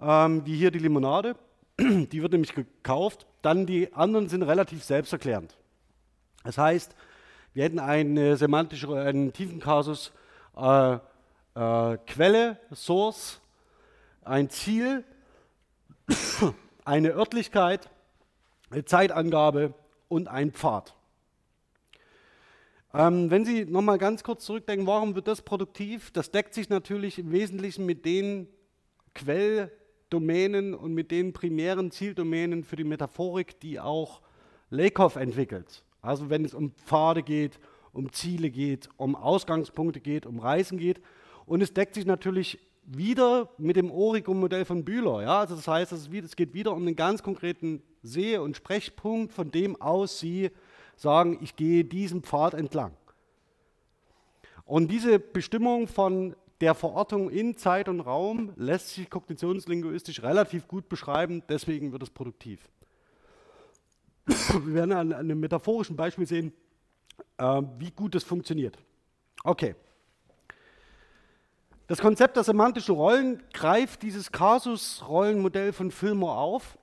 ähm, 0.00 0.46
wie 0.46 0.56
hier 0.56 0.70
die 0.70 0.78
Limonade. 0.78 1.36
Die 1.78 2.22
wird 2.22 2.30
nämlich 2.30 2.54
gekauft. 2.54 3.26
Dann 3.42 3.66
die 3.66 3.92
anderen 3.94 4.28
sind 4.28 4.44
relativ 4.44 4.84
selbsterklärend. 4.84 5.56
Das 6.44 6.56
heißt, 6.56 6.94
wir 7.52 7.64
hätten 7.64 7.80
einen 7.80 8.36
semantischen, 8.36 8.94
einen 8.94 9.32
tiefen 9.32 9.58
Kasus, 9.58 10.12
äh, 10.56 10.98
äh, 11.54 11.98
Quelle, 12.06 12.58
Source, 12.74 13.40
ein 14.22 14.50
Ziel, 14.50 15.04
eine 16.84 17.10
Örtlichkeit, 17.10 17.88
eine 18.70 18.84
Zeitangabe 18.84 19.74
und 20.08 20.28
ein 20.28 20.52
Pfad. 20.52 20.94
Ähm, 22.92 23.30
wenn 23.30 23.44
Sie 23.44 23.64
nochmal 23.64 23.98
ganz 23.98 24.22
kurz 24.22 24.44
zurückdenken, 24.44 24.86
warum 24.86 25.14
wird 25.14 25.26
das 25.26 25.42
produktiv? 25.42 26.10
Das 26.12 26.30
deckt 26.30 26.54
sich 26.54 26.68
natürlich 26.68 27.18
im 27.18 27.32
Wesentlichen 27.32 27.86
mit 27.86 28.04
den 28.04 28.48
Quelldomänen 29.14 30.74
und 30.74 30.94
mit 30.94 31.10
den 31.10 31.32
primären 31.32 31.90
Zieldomänen 31.90 32.62
für 32.62 32.76
die 32.76 32.84
Metaphorik, 32.84 33.58
die 33.60 33.80
auch 33.80 34.20
Lakoff 34.70 35.16
entwickelt. 35.16 35.82
Also 36.02 36.30
wenn 36.30 36.44
es 36.44 36.54
um 36.54 36.72
Pfade 36.72 37.22
geht, 37.22 37.58
um 37.92 38.12
Ziele 38.12 38.50
geht, 38.50 38.88
um 38.96 39.16
Ausgangspunkte 39.16 40.00
geht, 40.00 40.26
um 40.26 40.38
Reisen 40.38 40.78
geht. 40.78 41.00
Und 41.46 41.62
es 41.62 41.72
deckt 41.72 41.94
sich 41.94 42.06
natürlich 42.06 42.58
wieder 42.86 43.48
mit 43.58 43.76
dem 43.76 43.90
Origo-Modell 43.90 44.64
von 44.64 44.84
Bühler. 44.84 45.22
Ja? 45.22 45.40
Also 45.40 45.56
das 45.56 45.66
heißt, 45.66 45.92
es 45.92 46.36
geht 46.36 46.54
wieder 46.54 46.72
um 46.72 46.82
einen 46.82 46.96
ganz 46.96 47.22
konkreten 47.22 47.82
Seh- 48.02 48.38
und 48.38 48.56
Sprechpunkt, 48.56 49.32
von 49.32 49.50
dem 49.50 49.80
aus 49.80 50.18
Sie 50.18 50.50
sagen, 50.96 51.38
ich 51.42 51.56
gehe 51.56 51.84
diesen 51.84 52.22
Pfad 52.22 52.54
entlang. 52.54 52.92
Und 54.64 54.90
diese 54.90 55.18
Bestimmung 55.18 55.88
von 55.88 56.36
der 56.60 56.74
Verortung 56.74 57.30
in 57.30 57.56
Zeit 57.56 57.88
und 57.88 58.00
Raum 58.00 58.52
lässt 58.56 58.90
sich 58.90 59.10
kognitionslinguistisch 59.10 60.22
relativ 60.22 60.68
gut 60.68 60.88
beschreiben, 60.88 61.42
deswegen 61.48 61.92
wird 61.92 62.02
es 62.02 62.10
produktiv. 62.10 62.68
Wir 64.26 64.74
werden 64.74 64.92
an, 64.92 65.12
einem 65.12 65.40
metaphorischen 65.40 65.96
Beispiel 65.96 66.26
sehen, 66.26 66.52
äh, 67.36 67.62
wie 67.78 67.90
gut 67.90 68.14
das 68.14 68.24
funktioniert. 68.24 68.78
Okay. 69.42 69.74
Das 71.86 71.98
Konzept 71.98 72.36
der 72.36 72.44
semantischen 72.44 72.94
Rollen 72.94 73.42
greift 73.52 74.02
dieses 74.02 74.32
Kasus-Rollenmodell 74.32 75.74
von 75.74 75.90
Fillmore 75.90 76.38
auf 76.38 76.78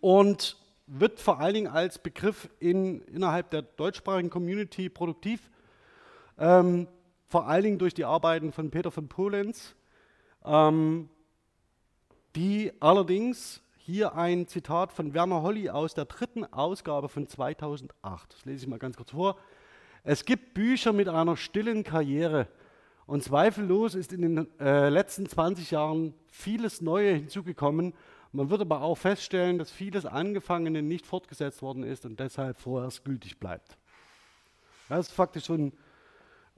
und 0.00 0.56
wird 0.86 1.20
vor 1.20 1.38
allen 1.38 1.52
Dingen 1.52 1.66
als 1.66 1.98
Begriff 1.98 2.48
in, 2.60 3.02
innerhalb 3.02 3.50
der 3.50 3.60
deutschsprachigen 3.60 4.30
Community 4.30 4.88
produktiv, 4.88 5.50
ähm, 6.38 6.88
vor 7.26 7.46
allen 7.46 7.62
Dingen 7.62 7.78
durch 7.78 7.92
die 7.92 8.06
Arbeiten 8.06 8.52
von 8.52 8.70
Peter 8.70 8.90
von 8.90 9.06
Polenz, 9.06 9.74
ähm, 10.46 11.10
die 12.36 12.72
allerdings 12.80 13.60
hier 13.76 14.14
ein 14.14 14.48
Zitat 14.48 14.94
von 14.94 15.12
Werner 15.12 15.42
Holly 15.42 15.68
aus 15.68 15.92
der 15.92 16.06
dritten 16.06 16.50
Ausgabe 16.50 17.10
von 17.10 17.28
2008. 17.28 18.32
Das 18.32 18.46
lese 18.46 18.64
ich 18.64 18.70
mal 18.70 18.78
ganz 18.78 18.96
kurz 18.96 19.10
vor. 19.10 19.36
Es 20.04 20.24
gibt 20.24 20.54
Bücher 20.54 20.94
mit 20.94 21.10
einer 21.10 21.36
stillen 21.36 21.84
Karriere 21.84 22.48
und 23.06 23.22
zweifellos 23.22 23.94
ist 23.94 24.12
in 24.12 24.22
den 24.22 24.60
äh, 24.60 24.88
letzten 24.88 25.26
20 25.28 25.70
Jahren 25.70 26.14
vieles 26.28 26.80
Neue 26.80 27.14
hinzugekommen 27.14 27.94
man 28.34 28.50
wird 28.50 28.62
aber 28.62 28.82
auch 28.82 28.96
feststellen, 28.96 29.58
dass 29.58 29.70
vieles 29.70 30.06
Angefangene 30.06 30.82
nicht 30.82 31.06
fortgesetzt 31.06 31.62
worden 31.62 31.84
ist 31.84 32.04
und 32.04 32.18
deshalb 32.18 32.58
vorerst 32.58 33.04
gültig 33.04 33.38
bleibt. 33.38 33.78
Das 34.88 35.06
ist 35.06 35.12
faktisch 35.12 35.44
so 35.44 35.54
ein 35.54 35.72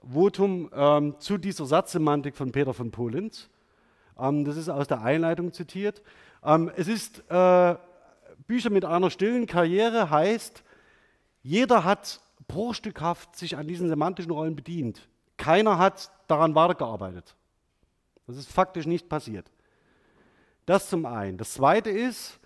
Votum 0.03 0.71
ähm, 0.75 1.17
zu 1.19 1.37
dieser 1.37 1.67
Satzsemantik 1.67 2.35
von 2.35 2.51
Peter 2.51 2.73
von 2.73 2.91
Polenz. 2.93 3.51
Ähm, 4.19 4.47
das 4.47 4.57
ist 4.57 4.71
aus 4.71 4.89
der 4.89 5.03
Einleitung 5.03 5.53
zitiert. 5.53 6.03
Ähm, 6.43 6.71
es 6.77 6.89
ist 6.89 7.23
äh, 7.31 7.77
Bücher 8.47 8.71
mit 8.71 8.87
einer 8.87 9.11
stillen 9.11 9.45
Karriere 9.45 10.09
heißt, 10.09 10.65
jeder 11.43 11.85
hat 11.85 12.23
bruchstückhaft 12.49 13.37
sich 13.37 13.59
an 13.59 13.69
diesen 13.69 13.91
semantischen 13.91 14.33
Rollen 14.33 14.57
bedient. 14.57 15.11
Keiner 15.37 15.77
hat 15.77 16.11
daran 16.27 16.55
weitergearbeitet. 16.55 17.35
Das 18.27 18.37
ist 18.37 18.51
faktisch 18.51 18.87
nicht 18.87 19.09
passiert. 19.09 19.51
Das 20.67 20.89
zum 20.89 21.07
einen. 21.07 21.39
Das 21.39 21.55
zweite 21.55 21.91
ist, 21.91 22.41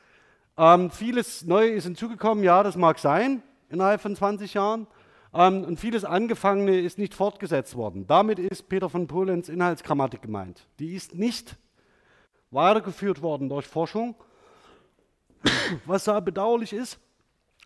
ähm, 0.59 0.91
vieles 0.91 1.45
Neue 1.47 1.71
ist 1.71 1.85
hinzugekommen, 1.85 2.45
ja, 2.45 2.63
das 2.63 2.77
mag 2.77 2.99
sein, 2.99 3.43
innerhalb 3.71 4.01
von 4.01 4.15
20 4.15 4.55
Jahren. 4.55 4.87
Ähm, 5.33 5.65
und 5.65 5.81
vieles 5.81 6.05
Angefangene 6.05 6.79
ist 6.79 6.99
nicht 6.99 7.15
fortgesetzt 7.15 7.77
worden. 7.77 8.07
Damit 8.07 8.39
ist 8.39 8.69
Peter 8.69 8.91
von 8.91 9.07
Polenz 9.07 9.49
Inhaltsgrammatik 9.49 10.23
gemeint. 10.23 10.67
Die 10.79 10.95
ist 10.95 11.15
nicht 11.15 11.57
weitergeführt 12.51 13.23
worden 13.23 13.49
durch 13.49 13.67
Forschung, 13.67 14.17
was 15.87 16.05
da 16.05 16.21
bedauerlich 16.21 16.73
ist. 16.73 16.99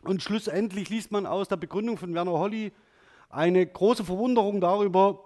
Und 0.02 0.23
schlussendlich 0.23 0.90
liest 0.90 1.11
man 1.11 1.26
aus 1.26 1.49
der 1.49 1.56
Begründung 1.56 1.97
von 1.97 2.14
Werner 2.14 2.33
Holly 2.33 2.73
eine 3.30 3.66
große 3.66 4.04
Verwunderung 4.04 4.61
darüber, 4.61 5.25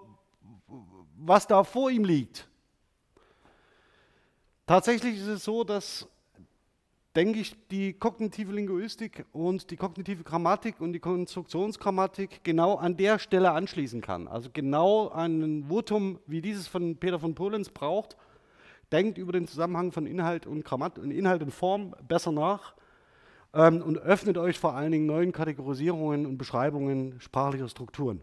was 1.19 1.47
da 1.47 1.63
vor 1.63 1.91
ihm 1.91 2.03
liegt. 2.03 2.47
Tatsächlich 4.65 5.17
ist 5.17 5.27
es 5.27 5.43
so, 5.43 5.63
dass, 5.63 6.07
denke 7.15 7.39
ich, 7.39 7.55
die 7.69 7.93
kognitive 7.93 8.53
Linguistik 8.53 9.25
und 9.31 9.71
die 9.71 9.75
kognitive 9.75 10.23
Grammatik 10.23 10.79
und 10.79 10.93
die 10.93 10.99
Konstruktionsgrammatik 10.99 12.43
genau 12.43 12.75
an 12.75 12.95
der 12.95 13.19
Stelle 13.19 13.51
anschließen 13.51 14.01
kann. 14.01 14.27
Also 14.27 14.49
genau 14.53 15.09
ein 15.09 15.65
Votum 15.67 16.19
wie 16.27 16.41
dieses 16.41 16.67
von 16.67 16.97
Peter 16.97 17.19
von 17.19 17.35
Polenz 17.35 17.69
braucht, 17.69 18.15
denkt 18.91 19.17
über 19.17 19.31
den 19.31 19.47
Zusammenhang 19.47 19.91
von 19.91 20.05
Inhalt 20.05 20.45
und, 20.45 20.63
Grammat 20.63 20.99
und 20.99 21.11
Inhalt 21.11 21.41
und 21.41 21.51
Form 21.51 21.95
besser 22.07 22.31
nach 22.31 22.75
ähm, 23.53 23.81
und 23.81 23.97
öffnet 23.97 24.37
euch 24.37 24.59
vor 24.59 24.75
allen 24.75 24.91
Dingen 24.91 25.07
neuen 25.07 25.31
Kategorisierungen 25.31 26.25
und 26.25 26.37
Beschreibungen 26.37 27.19
sprachlicher 27.19 27.69
Strukturen. 27.69 28.21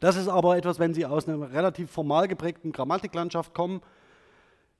Das 0.00 0.16
ist 0.16 0.28
aber 0.28 0.56
etwas, 0.56 0.78
wenn 0.78 0.94
Sie 0.94 1.06
aus 1.06 1.28
einer 1.28 1.52
relativ 1.52 1.90
formal 1.90 2.28
geprägten 2.28 2.72
Grammatiklandschaft 2.72 3.54
kommen, 3.54 3.82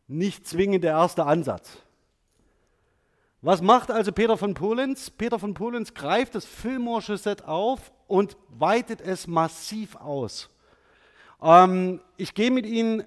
nicht 0.08 0.46
zwingend 0.46 0.84
der 0.84 0.92
erste 0.92 1.24
Ansatz. 1.24 1.78
Was 3.40 3.60
macht 3.60 3.90
also 3.90 4.12
Peter 4.12 4.36
von 4.36 4.54
Polenz? 4.54 5.10
Peter 5.10 5.38
von 5.38 5.54
Polenz 5.54 5.94
greift 5.94 6.34
das 6.34 6.46
Fillmore'sche 6.46 7.16
Set 7.16 7.44
auf 7.44 7.92
und 8.06 8.36
weitet 8.48 9.00
es 9.00 9.26
massiv 9.26 9.96
aus. 9.96 10.48
Ähm, 11.42 12.00
ich 12.16 12.34
gehe 12.34 12.52
mit 12.52 12.66
Ihnen 12.66 13.04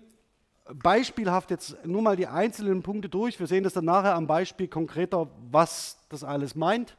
beispielhaft 0.74 1.52
jetzt 1.52 1.86
nur 1.86 2.02
mal 2.02 2.16
die 2.16 2.28
einzelnen 2.28 2.84
Punkte 2.84 3.08
durch. 3.08 3.40
Wir 3.40 3.48
sehen 3.48 3.64
das 3.64 3.74
dann 3.74 3.86
nachher 3.86 4.16
am 4.16 4.28
Beispiel 4.28 4.68
konkreter, 4.68 5.30
was 5.52 6.00
das 6.10 6.24
alles 6.24 6.56
meint. 6.56 6.98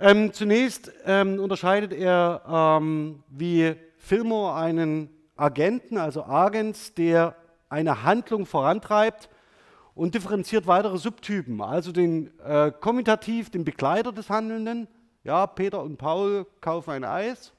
Ähm, 0.00 0.32
zunächst 0.32 0.90
ähm, 1.04 1.38
unterscheidet 1.38 1.92
er 1.92 2.78
ähm, 2.80 3.22
wie 3.28 3.74
Fillmore 4.02 4.54
einen 4.54 5.10
Agenten, 5.36 5.96
also 5.96 6.24
Agents, 6.24 6.92
der 6.92 7.36
eine 7.68 8.02
Handlung 8.02 8.46
vorantreibt 8.46 9.30
und 9.94 10.16
differenziert 10.16 10.66
weitere 10.66 10.98
Subtypen, 10.98 11.60
also 11.62 11.92
den 11.92 12.36
äh, 12.40 12.72
Kommutativ, 12.72 13.48
den 13.48 13.64
Begleiter 13.64 14.10
des 14.10 14.28
Handelnden. 14.28 14.88
Ja, 15.22 15.46
Peter 15.46 15.80
und 15.80 15.98
Paul 15.98 16.46
kaufen 16.60 16.90
ein 16.90 17.04
Eis. 17.04 17.52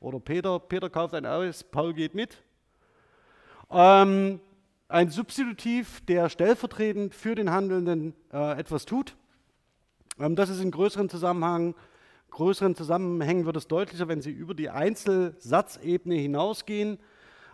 Oder 0.00 0.20
Peter, 0.20 0.58
Peter 0.58 0.88
kauft 0.88 1.14
ein 1.14 1.26
Eis, 1.26 1.62
Paul 1.62 1.92
geht 1.92 2.14
mit. 2.14 2.42
Ähm, 3.70 4.40
ein 4.88 5.10
Substitutiv, 5.10 6.00
der 6.06 6.30
stellvertretend 6.30 7.14
für 7.14 7.34
den 7.34 7.50
Handelnden 7.50 8.14
äh, 8.32 8.58
etwas 8.58 8.86
tut. 8.86 9.16
Ähm, 10.18 10.34
das 10.34 10.48
ist 10.48 10.62
in 10.62 10.70
größeren 10.70 11.10
Zusammenhang, 11.10 11.74
größeren 12.32 12.74
Zusammenhängen 12.74 13.46
wird 13.46 13.56
es 13.56 13.68
deutlicher, 13.68 14.08
wenn 14.08 14.20
Sie 14.20 14.30
über 14.30 14.54
die 14.54 14.70
Einzelsatzebene 14.70 16.16
hinausgehen 16.16 16.98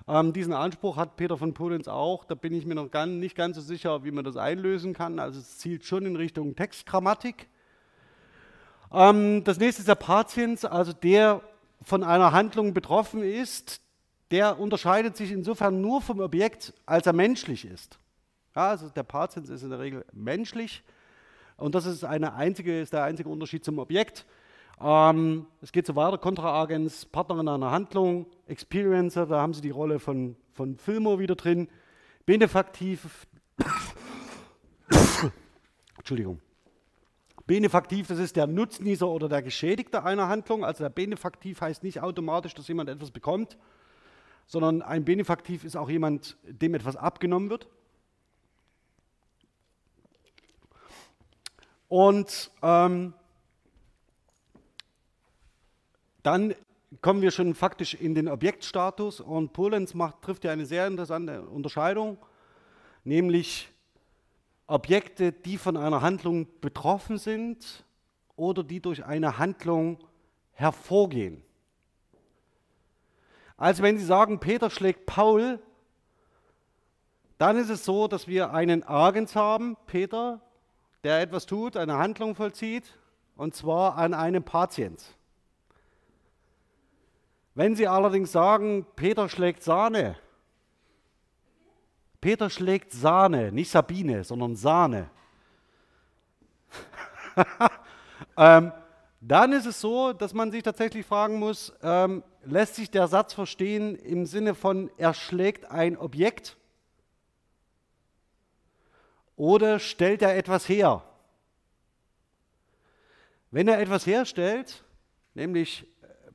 ähm, 0.09 0.33
diesen 0.33 0.55
Anspruch 0.55 0.97
hat 0.97 1.17
Peter 1.17 1.37
von 1.37 1.53
Polenz 1.53 1.87
auch. 1.87 2.25
Da 2.25 2.35
bin 2.35 2.55
ich 2.55 2.65
mir 2.65 2.75
noch 2.75 2.91
ganz, 2.91 3.13
nicht 3.13 3.37
ganz 3.37 3.57
so 3.57 3.63
sicher, 3.63 4.05
wie 4.05 4.11
man 4.11 4.25
das 4.25 4.39
einlösen 4.39 4.95
kann. 4.95 5.19
Also 5.19 5.39
es 5.39 5.59
zielt 5.59 5.85
schon 5.85 6.07
in 6.07 6.17
Richtung 6.17 6.57
Textgrammatik. 6.57 7.47
Ähm, 8.91 9.45
das 9.45 9.59
nächste 9.59 9.83
ist 9.83 9.89
der 9.89 9.97
Patiens, 9.97 10.65
also 10.65 10.95
der 10.95 11.43
von 11.83 12.03
einer 12.03 12.33
Handlung 12.33 12.73
betroffen 12.73 13.23
ist, 13.23 13.83
der 14.31 14.59
unterscheidet 14.59 15.17
sich 15.17 15.31
insofern 15.31 15.83
nur 15.83 16.01
vom 16.01 16.21
Objekt, 16.21 16.73
als 16.87 17.07
er 17.07 17.13
menschlich 17.13 17.67
ist. 17.67 17.99
Ja, 18.57 18.71
also 18.71 18.89
der 18.89 19.03
Patient 19.03 19.49
ist 19.51 19.63
in 19.63 19.71
der 19.71 19.79
Regel 19.79 20.07
menschlich 20.13 20.83
und 21.59 21.75
das 21.75 21.85
ist, 21.85 22.05
eine 22.05 22.33
einzige, 22.33 22.81
ist 22.81 22.95
der 22.95 23.05
einzige 23.05 23.29
Unterschied 23.29 23.65
zum 23.65 23.79
Objekt. 23.79 24.25
Ähm, 24.81 25.47
es 25.61 25.73
geht 25.73 25.87
so 25.87 25.97
weiter, 25.97 26.19
Kontraagens, 26.19 27.05
Partnerin 27.07 27.49
einer 27.49 27.71
Handlung, 27.71 28.27
Experiencer, 28.47 29.27
da 29.27 29.41
haben 29.41 29.53
Sie 29.53 29.61
die 29.61 29.71
Rolle 29.71 29.99
von, 29.99 30.37
von 30.53 30.77
Filmo 30.77 31.19
wieder 31.19 31.35
drin, 31.35 31.69
Benefaktiv, 32.27 33.27
Entschuldigung, 35.97 36.41
Benefaktiv, 37.47 38.07
das 38.09 38.19
ist 38.19 38.37
der 38.37 38.47
Nutznießer 38.47 39.09
oder 39.09 39.29
der 39.29 39.43
Geschädigte 39.43 40.05
einer 40.05 40.29
Handlung. 40.29 40.67
Also 40.67 40.85
der 40.85 40.91
Benefaktiv 40.91 41.63
heißt 41.63 41.83
nicht 41.83 42.03
automatisch, 42.03 42.55
dass 42.55 42.69
jemand 42.69 42.91
etwas 42.91 43.11
bekommt, 43.11 43.57
sondern 44.47 44.83
ein 44.83 45.07
Benefaktiv 45.07 45.65
ist 45.65 45.75
auch 45.75 45.89
jemand, 45.89 46.37
dem 46.45 46.75
etwas 46.75 46.97
abgenommen 46.97 47.49
wird. 47.49 47.67
Und 51.89 52.51
ähm, 52.63 53.15
dann 56.29 56.55
kommen 57.01 57.23
wir 57.23 57.31
schon 57.31 57.55
faktisch 57.55 57.95
in 57.95 58.15
den 58.15 58.29
Objektstatus 58.29 59.21
und 59.21 59.55
Polenz 59.55 59.95
macht, 59.95 60.21
trifft 60.21 60.45
ja 60.45 60.53
eine 60.53 60.67
sehr 60.67 60.87
interessante 60.87 61.41
Unterscheidung, 61.41 62.19
nämlich 63.03 63.71
Objekte, 64.67 65.33
die 65.33 65.57
von 65.57 65.79
einer 65.79 66.03
Handlung 66.03 66.47
betroffen 66.61 67.17
sind 67.17 67.83
oder 68.37 68.63
die 68.63 68.81
durch 68.81 69.07
eine 69.07 69.39
Handlung 69.39 70.01
hervorgehen. 70.53 71.43
Also 73.57 73.83
wenn 73.83 73.97
Sie 73.97 74.05
sagen, 74.05 74.39
Peter 74.39 74.69
schlägt 74.69 75.07
Paul, 75.07 75.59
dann 77.39 77.57
ist 77.57 77.71
es 77.71 77.87
so, 77.87 78.07
dass 78.07 78.29
wir 78.29 78.53
einen 78.53 78.83
Agens 78.83 79.35
haben, 79.35 79.79
Peter, 79.87 80.43
der 81.05 81.23
etwas 81.23 81.47
tut, 81.47 81.79
eine 81.79 81.97
Handlung 81.97 82.35
vollzieht, 82.35 82.99
und 83.35 83.55
zwar 83.55 83.97
an 83.97 84.13
einem 84.13 84.43
Patient. 84.43 85.18
Wenn 87.59 87.75
Sie 87.75 87.89
allerdings 87.89 88.31
sagen, 88.31 88.87
Peter 88.95 89.29
schlägt 89.29 89.65
Sahne, 89.65 90.15
Peter 92.21 92.51
schlägt 92.51 92.93
Sahne, 92.93 93.51
nicht 93.51 93.69
Sabine, 93.69 94.23
sondern 94.23 94.55
Sahne. 94.55 95.11
ähm, 98.37 98.71
dann 99.21 99.53
ist 99.53 99.67
es 99.67 99.81
so, 99.81 100.13
dass 100.13 100.35
man 100.35 100.53
sich 100.53 100.63
tatsächlich 100.63 101.05
fragen 101.05 101.41
muss, 101.41 101.73
ähm, 101.83 102.23
lässt 102.45 102.77
sich 102.77 102.93
der 102.93 103.09
Satz 103.09 103.35
verstehen 103.35 103.97
im 103.97 104.25
Sinne 104.25 104.55
von, 104.55 104.89
er 104.97 105.13
schlägt 105.13 105.69
ein 105.69 105.97
Objekt 105.97 106.57
oder 109.35 109.81
stellt 109.81 110.23
er 110.23 110.37
etwas 110.37 110.69
her? 110.69 111.03
Wenn 113.51 113.67
er 113.67 113.81
etwas 113.81 114.07
herstellt, 114.07 114.85
nämlich 115.35 115.89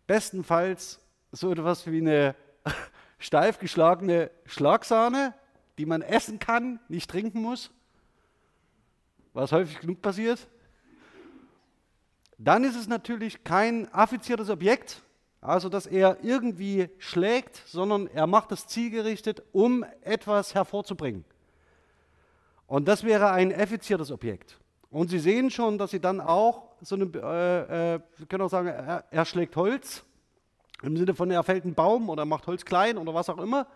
bestenfalls 0.05 0.99
so 1.33 1.51
etwas 1.51 1.87
wie 1.87 1.97
eine 1.97 2.35
steif 3.19 3.59
geschlagene 3.59 4.31
Schlagsahne, 4.45 5.33
die 5.77 5.85
man 5.85 6.01
essen 6.01 6.39
kann, 6.39 6.79
nicht 6.87 7.09
trinken 7.09 7.41
muss, 7.41 7.71
was 9.33 9.51
häufig 9.51 9.79
genug 9.79 10.01
passiert, 10.01 10.47
dann 12.37 12.63
ist 12.63 12.75
es 12.75 12.87
natürlich 12.87 13.43
kein 13.43 13.91
affiziertes 13.93 14.49
Objekt, 14.49 15.01
also 15.41 15.69
dass 15.69 15.87
er 15.87 16.23
irgendwie 16.23 16.89
schlägt, 16.99 17.63
sondern 17.65 18.07
er 18.07 18.27
macht 18.27 18.51
es 18.51 18.67
zielgerichtet, 18.67 19.41
um 19.51 19.83
etwas 20.01 20.53
hervorzubringen. 20.53 21.25
Und 22.67 22.87
das 22.87 23.03
wäre 23.03 23.31
ein 23.31 23.51
effiziertes 23.51 24.11
Objekt. 24.11 24.59
Und 24.89 25.09
Sie 25.09 25.19
sehen 25.19 25.49
schon, 25.49 25.79
dass 25.79 25.91
Sie 25.91 25.99
dann 25.99 26.21
auch 26.21 26.75
so 26.81 26.95
eine, 26.95 27.05
äh, 27.05 27.95
äh, 27.95 27.99
können 28.29 28.43
auch 28.43 28.49
sagen, 28.49 28.67
er, 28.67 29.05
er 29.09 29.25
schlägt 29.25 29.55
Holz, 29.55 30.03
im 30.83 30.97
Sinne 30.97 31.13
von, 31.15 31.31
er 31.31 31.43
fällt 31.43 31.63
einen 31.63 31.73
Baum 31.73 32.09
oder 32.09 32.25
macht 32.25 32.45
Holz 32.47 32.65
klein 32.65 32.97
oder 32.97 33.13
was 33.13 33.29
auch 33.29 33.39
immer. 33.39 33.67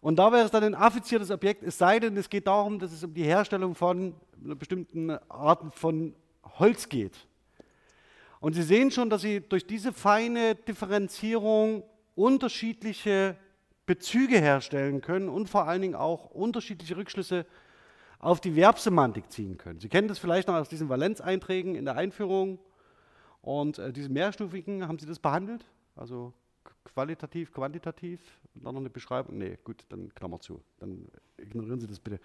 Und 0.00 0.18
da 0.18 0.32
wäre 0.32 0.44
es 0.44 0.50
dann 0.50 0.64
ein 0.64 0.74
affiziertes 0.74 1.30
Objekt, 1.30 1.62
es 1.62 1.76
sei 1.76 1.98
denn, 1.98 2.16
es 2.16 2.30
geht 2.30 2.46
darum, 2.46 2.78
dass 2.78 2.92
es 2.92 3.04
um 3.04 3.12
die 3.12 3.24
Herstellung 3.24 3.74
von 3.74 4.14
bestimmten 4.36 5.10
Arten 5.28 5.70
von 5.70 6.14
Holz 6.58 6.88
geht. 6.88 7.26
Und 8.40 8.54
Sie 8.54 8.62
sehen 8.62 8.90
schon, 8.90 9.10
dass 9.10 9.20
Sie 9.20 9.40
durch 9.40 9.66
diese 9.66 9.92
feine 9.92 10.54
Differenzierung 10.54 11.82
unterschiedliche 12.14 13.36
Bezüge 13.84 14.38
herstellen 14.38 15.02
können 15.02 15.28
und 15.28 15.50
vor 15.50 15.66
allen 15.68 15.82
Dingen 15.82 15.94
auch 15.94 16.30
unterschiedliche 16.30 16.96
Rückschlüsse 16.96 17.44
auf 18.18 18.40
die 18.40 18.52
Verbsemantik 18.52 19.30
ziehen 19.30 19.58
können. 19.58 19.80
Sie 19.80 19.88
kennen 19.88 20.08
das 20.08 20.18
vielleicht 20.18 20.48
noch 20.48 20.54
aus 20.54 20.68
diesen 20.68 20.88
Valenzeinträgen 20.88 21.74
in 21.74 21.84
der 21.84 21.96
Einführung 21.96 22.58
und 23.42 23.78
äh, 23.78 23.92
diese 23.92 24.08
mehrstufigen, 24.08 24.86
haben 24.86 24.98
Sie 24.98 25.06
das 25.06 25.18
behandelt? 25.18 25.64
Also 25.96 26.32
qualitativ, 26.84 27.52
quantitativ? 27.52 28.20
Und 28.54 28.64
dann 28.64 28.74
noch 28.74 28.80
eine 28.80 28.90
Beschreibung? 28.90 29.38
Nee, 29.38 29.58
gut, 29.64 29.84
dann 29.88 30.14
Klammer 30.14 30.40
zu. 30.40 30.60
Dann 30.78 31.06
ignorieren 31.36 31.80
Sie 31.80 31.86
das 31.86 32.00
bitte. 32.00 32.20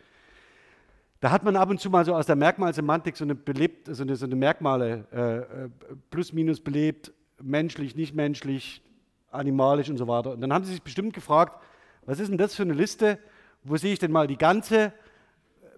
Da 1.19 1.31
hat 1.31 1.43
man 1.43 1.55
ab 1.55 1.69
und 1.69 1.79
zu 1.79 1.89
mal 1.89 2.05
so 2.05 2.13
aus 2.13 2.25
der 2.25 2.35
Merkmalsemantik 2.35 3.15
so 3.15 3.23
eine, 3.23 3.35
belebt, 3.35 3.87
so 3.93 4.03
eine, 4.03 4.15
so 4.15 4.25
eine 4.25 4.35
Merkmale, 4.35 5.07
äh, 5.11 5.37
äh, 5.65 5.69
plus, 6.09 6.33
minus 6.33 6.59
belebt, 6.59 7.13
menschlich, 7.41 7.95
nicht 7.95 8.13
menschlich, 8.13 8.81
animalisch 9.31 9.89
und 9.89 9.97
so 9.97 10.07
weiter. 10.07 10.33
Und 10.33 10.41
dann 10.41 10.53
haben 10.53 10.65
Sie 10.65 10.71
sich 10.71 10.83
bestimmt 10.83 11.13
gefragt, 11.13 11.61
was 12.05 12.19
ist 12.19 12.29
denn 12.29 12.37
das 12.37 12.55
für 12.55 12.63
eine 12.63 12.73
Liste? 12.73 13.17
Wo 13.63 13.77
sehe 13.77 13.93
ich 13.93 13.99
denn 13.99 14.11
mal 14.11 14.27
die 14.27 14.37
ganze? 14.37 14.93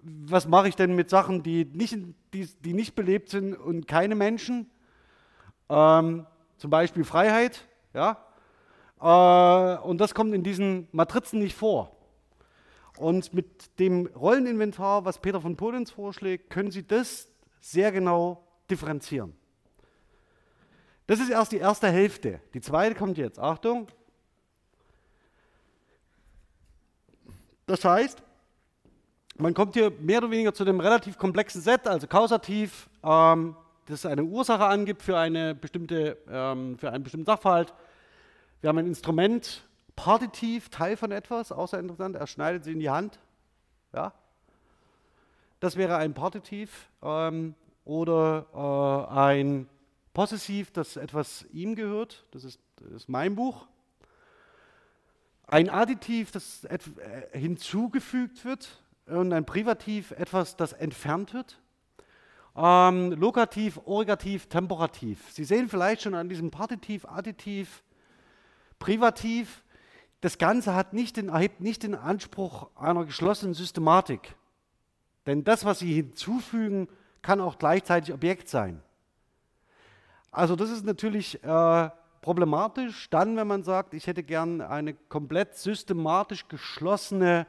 Was 0.02 0.46
mache 0.46 0.68
ich 0.68 0.76
denn 0.76 0.94
mit 0.94 1.08
Sachen, 1.08 1.42
die 1.42 1.64
nicht, 1.64 1.96
die, 2.32 2.46
die 2.60 2.74
nicht 2.74 2.94
belebt 2.94 3.30
sind 3.30 3.54
und 3.54 3.86
keine 3.86 4.14
Menschen? 4.14 4.70
Ähm, 5.68 6.26
zum 6.56 6.70
Beispiel 6.70 7.04
Freiheit, 7.04 7.66
ja, 7.98 8.16
äh, 9.00 9.78
und 9.80 9.98
das 9.98 10.14
kommt 10.14 10.34
in 10.34 10.42
diesen 10.42 10.88
Matrizen 10.92 11.38
nicht 11.38 11.56
vor. 11.56 11.96
Und 12.96 13.32
mit 13.32 13.78
dem 13.78 14.06
Rolleninventar, 14.06 15.04
was 15.04 15.20
Peter 15.20 15.40
von 15.40 15.56
Polenz 15.56 15.90
vorschlägt, 15.90 16.50
können 16.50 16.70
Sie 16.70 16.86
das 16.86 17.28
sehr 17.60 17.92
genau 17.92 18.44
differenzieren. 18.70 19.34
Das 21.06 21.20
ist 21.20 21.30
erst 21.30 21.52
die 21.52 21.58
erste 21.58 21.88
Hälfte. 21.88 22.40
Die 22.54 22.60
zweite 22.60 22.94
kommt 22.94 23.16
jetzt. 23.16 23.38
Achtung. 23.38 23.86
Das 27.66 27.84
heißt, 27.84 28.22
man 29.36 29.54
kommt 29.54 29.74
hier 29.74 29.90
mehr 30.00 30.18
oder 30.18 30.30
weniger 30.30 30.52
zu 30.52 30.64
einem 30.64 30.80
relativ 30.80 31.16
komplexen 31.16 31.62
Set, 31.62 31.86
also 31.86 32.06
Kausativ, 32.08 32.88
ähm, 33.04 33.54
das 33.86 34.04
eine 34.04 34.24
Ursache 34.24 34.64
angibt 34.64 35.02
für, 35.02 35.16
eine 35.16 35.54
bestimmte, 35.54 36.18
ähm, 36.28 36.76
für 36.76 36.90
einen 36.90 37.04
bestimmten 37.04 37.26
Sachverhalt. 37.26 37.72
Wir 38.60 38.68
haben 38.68 38.78
ein 38.78 38.86
Instrument, 38.86 39.62
partitiv, 39.94 40.68
Teil 40.68 40.96
von 40.96 41.12
etwas, 41.12 41.52
auch 41.52 41.68
sehr 41.68 41.78
interessant, 41.78 42.16
er 42.16 42.26
schneidet 42.26 42.64
sie 42.64 42.72
in 42.72 42.80
die 42.80 42.90
Hand. 42.90 43.20
Ja? 43.92 44.12
Das 45.60 45.76
wäre 45.76 45.96
ein 45.96 46.12
Partitiv 46.12 46.88
ähm, 47.02 47.54
oder 47.84 49.08
äh, 49.12 49.14
ein 49.14 49.68
Possessiv, 50.12 50.72
das 50.72 50.96
etwas 50.96 51.46
ihm 51.52 51.76
gehört, 51.76 52.26
das 52.32 52.42
ist, 52.42 52.60
das 52.76 52.90
ist 52.90 53.08
mein 53.08 53.36
Buch. 53.36 53.68
Ein 55.46 55.70
Additiv, 55.70 56.32
das 56.32 56.64
äh, 56.64 56.78
hinzugefügt 57.32 58.44
wird 58.44 58.82
und 59.06 59.32
ein 59.32 59.46
Privativ, 59.46 60.10
etwas, 60.10 60.56
das 60.56 60.72
entfernt 60.72 61.32
wird. 61.32 61.60
Ähm, 62.56 63.12
Lokativ, 63.12 63.80
Origativ, 63.84 64.46
Temporativ. 64.48 65.30
Sie 65.30 65.44
sehen 65.44 65.68
vielleicht 65.68 66.02
schon 66.02 66.14
an 66.14 66.28
diesem 66.28 66.50
Partitiv, 66.50 67.04
Additiv, 67.04 67.84
Privativ, 68.78 69.64
das 70.20 70.38
Ganze 70.38 70.74
hat 70.74 70.92
nicht 70.92 71.16
den, 71.16 71.28
erhebt 71.28 71.60
nicht 71.60 71.82
den 71.82 71.94
Anspruch 71.94 72.68
einer 72.76 73.04
geschlossenen 73.04 73.54
Systematik. 73.54 74.34
Denn 75.26 75.44
das, 75.44 75.64
was 75.64 75.80
Sie 75.80 75.92
hinzufügen, 75.92 76.88
kann 77.22 77.40
auch 77.40 77.58
gleichzeitig 77.58 78.14
Objekt 78.14 78.48
sein. 78.48 78.82
Also 80.30 80.56
das 80.56 80.70
ist 80.70 80.84
natürlich 80.84 81.42
äh, 81.42 81.90
problematisch, 82.20 83.08
dann, 83.10 83.36
wenn 83.36 83.46
man 83.46 83.62
sagt, 83.62 83.94
ich 83.94 84.06
hätte 84.06 84.22
gern 84.22 84.60
eine 84.60 84.94
komplett 84.94 85.56
systematisch 85.56 86.48
geschlossene 86.48 87.46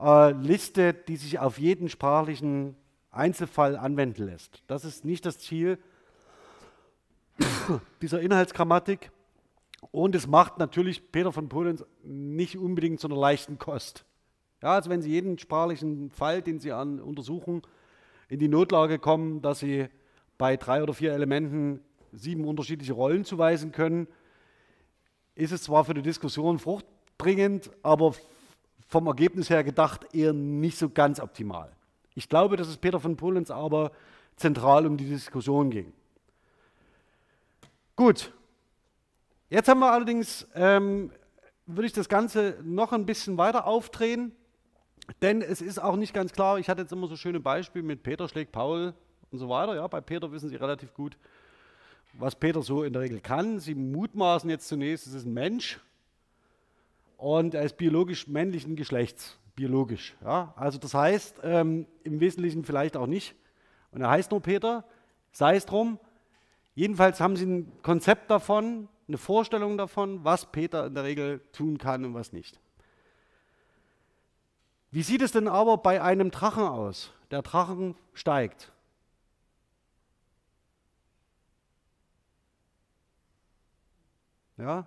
äh, 0.00 0.32
Liste, 0.32 0.94
die 0.94 1.16
sich 1.16 1.38
auf 1.38 1.58
jeden 1.58 1.88
sprachlichen 1.88 2.76
Einzelfall 3.10 3.76
anwenden 3.76 4.24
lässt. 4.26 4.62
Das 4.66 4.84
ist 4.84 5.04
nicht 5.04 5.26
das 5.26 5.38
Ziel 5.38 5.78
dieser 8.02 8.20
Inhaltsgrammatik. 8.20 9.10
Und 9.90 10.14
es 10.14 10.26
macht 10.26 10.58
natürlich 10.58 11.10
Peter 11.10 11.32
von 11.32 11.48
Polenz 11.48 11.84
nicht 12.02 12.56
unbedingt 12.58 13.00
zu 13.00 13.08
einer 13.08 13.16
leichten 13.16 13.58
Kost. 13.58 14.04
Ja, 14.62 14.74
also 14.74 14.90
wenn 14.90 15.02
Sie 15.02 15.10
jeden 15.10 15.38
sprachlichen 15.38 16.10
Fall, 16.10 16.42
den 16.42 16.60
Sie 16.60 16.72
an 16.72 17.00
untersuchen, 17.00 17.62
in 18.28 18.38
die 18.38 18.48
Notlage 18.48 18.98
kommen, 18.98 19.42
dass 19.42 19.60
Sie 19.60 19.88
bei 20.38 20.56
drei 20.56 20.82
oder 20.82 20.94
vier 20.94 21.12
Elementen 21.12 21.80
sieben 22.12 22.44
unterschiedliche 22.44 22.92
Rollen 22.92 23.24
zuweisen 23.24 23.72
können, 23.72 24.06
ist 25.34 25.52
es 25.52 25.62
zwar 25.62 25.84
für 25.84 25.94
die 25.94 26.02
Diskussion 26.02 26.58
fruchtbringend, 26.58 27.70
aber 27.82 28.14
vom 28.88 29.06
Ergebnis 29.06 29.48
her 29.48 29.64
gedacht 29.64 30.14
eher 30.14 30.32
nicht 30.32 30.76
so 30.76 30.90
ganz 30.90 31.20
optimal. 31.20 31.72
Ich 32.14 32.28
glaube, 32.28 32.56
dass 32.56 32.68
es 32.68 32.76
Peter 32.76 33.00
von 33.00 33.16
Polens 33.16 33.50
aber 33.50 33.92
zentral 34.36 34.86
um 34.86 34.96
die 34.96 35.08
Diskussion 35.08 35.70
ging. 35.70 35.92
Gut, 37.96 38.32
jetzt 39.50 39.68
haben 39.68 39.80
wir 39.80 39.92
allerdings, 39.92 40.48
ähm, 40.54 41.12
würde 41.66 41.86
ich 41.86 41.92
das 41.92 42.08
Ganze 42.08 42.56
noch 42.62 42.92
ein 42.92 43.04
bisschen 43.04 43.36
weiter 43.36 43.66
aufdrehen, 43.66 44.32
denn 45.22 45.42
es 45.42 45.60
ist 45.60 45.78
auch 45.78 45.96
nicht 45.96 46.14
ganz 46.14 46.32
klar, 46.32 46.58
ich 46.58 46.68
hatte 46.68 46.82
jetzt 46.82 46.92
immer 46.92 47.08
so 47.08 47.16
schöne 47.16 47.40
Beispiele 47.40 47.84
mit 47.84 48.02
Peter 48.02 48.28
schlägt 48.28 48.52
Paul 48.52 48.94
und 49.30 49.38
so 49.38 49.48
weiter. 49.48 49.74
Ja, 49.74 49.86
bei 49.86 50.00
Peter 50.00 50.30
wissen 50.32 50.48
Sie 50.48 50.56
relativ 50.56 50.94
gut, 50.94 51.16
was 52.14 52.34
Peter 52.34 52.62
so 52.62 52.82
in 52.82 52.92
der 52.92 53.02
Regel 53.02 53.20
kann. 53.20 53.58
Sie 53.58 53.74
mutmaßen 53.74 54.48
jetzt 54.48 54.68
zunächst, 54.68 55.06
es 55.06 55.14
ist 55.14 55.26
ein 55.26 55.34
Mensch 55.34 55.80
und 57.16 57.54
er 57.54 57.62
ist 57.62 57.76
biologisch 57.76 58.26
männlichen 58.28 58.76
Geschlechts. 58.76 59.36
Biologisch. 59.56 60.16
Ja? 60.24 60.54
Also 60.56 60.78
das 60.78 60.94
heißt, 60.94 61.40
ähm, 61.42 61.86
im 62.02 62.20
Wesentlichen 62.20 62.64
vielleicht 62.64 62.96
auch 62.96 63.06
nicht. 63.06 63.34
Und 63.90 64.00
er 64.00 64.10
heißt 64.10 64.30
nur 64.30 64.40
Peter, 64.40 64.84
sei 65.32 65.56
es 65.56 65.66
drum. 65.66 65.98
Jedenfalls 66.74 67.20
haben 67.20 67.36
sie 67.36 67.46
ein 67.46 67.72
Konzept 67.82 68.30
davon, 68.30 68.88
eine 69.10 69.18
Vorstellung 69.18 69.76
davon, 69.76 70.24
was 70.24 70.50
Peter 70.52 70.86
in 70.86 70.94
der 70.94 71.02
Regel 71.02 71.40
tun 71.52 71.78
kann 71.78 72.04
und 72.04 72.14
was 72.14 72.32
nicht. 72.32 72.60
Wie 74.92 75.02
sieht 75.02 75.20
es 75.20 75.32
denn 75.32 75.48
aber 75.48 75.78
bei 75.78 76.00
einem 76.00 76.30
Drachen 76.30 76.62
aus? 76.62 77.12
Der 77.30 77.42
Drachen 77.42 77.96
steigt. 78.14 78.72
Ja? 84.56 84.86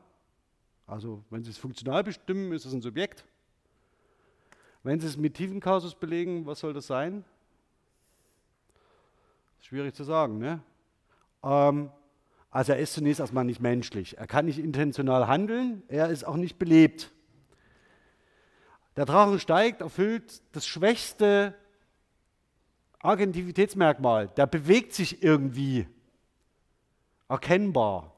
Also, 0.87 1.23
wenn 1.29 1.43
Sie 1.43 1.49
es 1.49 1.57
funktional 1.57 2.03
bestimmen, 2.03 2.53
ist 2.53 2.65
es 2.65 2.73
ein 2.73 2.81
Subjekt. 2.81 3.25
Wenn 4.83 4.99
Sie 5.01 5.07
es 5.07 5.17
mit 5.17 5.33
Tiefenkasus 5.35 5.95
belegen, 5.95 6.45
was 6.45 6.59
soll 6.59 6.73
das 6.73 6.87
sein? 6.87 7.25
Schwierig 9.59 9.95
zu 9.95 10.03
sagen, 10.03 10.37
ne? 10.37 10.61
Ähm, 11.43 11.89
also 12.53 12.71
er 12.71 12.77
ist 12.77 12.93
zunächst 12.93 13.19
erstmal 13.19 13.45
nicht 13.45 13.61
menschlich. 13.61 14.19
Er 14.19 14.27
kann 14.27 14.45
nicht 14.45 14.59
intentional 14.59 15.27
handeln, 15.27 15.81
er 15.87 16.09
ist 16.09 16.23
auch 16.23 16.35
nicht 16.35 16.59
belebt. 16.59 17.11
Der 18.95 19.05
Drachen 19.05 19.39
steigt, 19.39 19.81
erfüllt 19.81 20.43
das 20.51 20.67
schwächste 20.67 21.55
Agentivitätsmerkmal. 22.99 24.27
Der 24.37 24.45
bewegt 24.45 24.93
sich 24.93 25.23
irgendwie 25.23 25.87
erkennbar. 27.27 28.13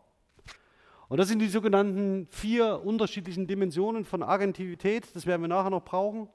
Und 1.08 1.17
das 1.17 1.30
sind 1.30 1.39
die 1.39 1.48
sogenannten 1.48 2.28
vier 2.30 2.82
unterschiedlichen 2.84 3.48
Dimensionen 3.48 4.04
von 4.04 4.21
Agentivität, 4.21 5.15
das 5.15 5.26
werden 5.26 5.43
wir 5.43 5.48
nachher 5.48 5.69
noch 5.69 5.86
brauchen, 5.86 6.28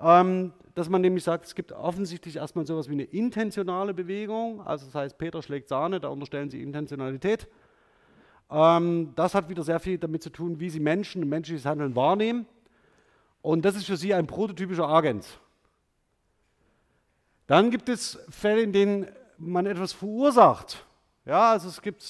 ähm, 0.00 0.52
dass 0.74 0.88
man 0.88 1.00
nämlich 1.00 1.24
sagt, 1.24 1.46
es 1.46 1.54
gibt 1.54 1.72
offensichtlich 1.72 2.36
erstmal 2.36 2.66
sowas 2.66 2.88
wie 2.88 2.92
eine 2.92 3.04
intentionale 3.04 3.94
Bewegung, 3.94 4.60
also 4.60 4.86
das 4.86 4.94
heißt, 4.94 5.18
Peter 5.18 5.42
schlägt 5.42 5.68
Sahne, 5.68 6.00
da 6.00 6.08
unterstellen 6.08 6.50
sie 6.50 6.62
Intentionalität. 6.62 7.48
Ähm, 8.50 9.12
das 9.16 9.34
hat 9.34 9.48
wieder 9.48 9.62
sehr 9.62 9.80
viel 9.80 9.98
damit 9.98 10.22
zu 10.22 10.30
tun, 10.30 10.60
wie 10.60 10.70
sie 10.70 10.80
Menschen 10.80 11.22
und 11.22 11.28
menschliches 11.28 11.64
Handeln 11.64 11.96
wahrnehmen. 11.96 12.46
Und 13.42 13.64
das 13.64 13.76
ist 13.76 13.86
für 13.86 13.96
sie 13.96 14.12
ein 14.12 14.26
prototypischer 14.26 14.88
Agent. 14.88 15.40
Dann 17.46 17.70
gibt 17.70 17.88
es 17.88 18.18
Fälle, 18.28 18.62
in 18.62 18.72
denen 18.72 19.06
man 19.38 19.66
etwas 19.66 19.92
verursacht. 19.92 20.84
Ja, 21.24 21.52
also 21.52 21.68
es 21.68 21.80
gibt 21.80 22.02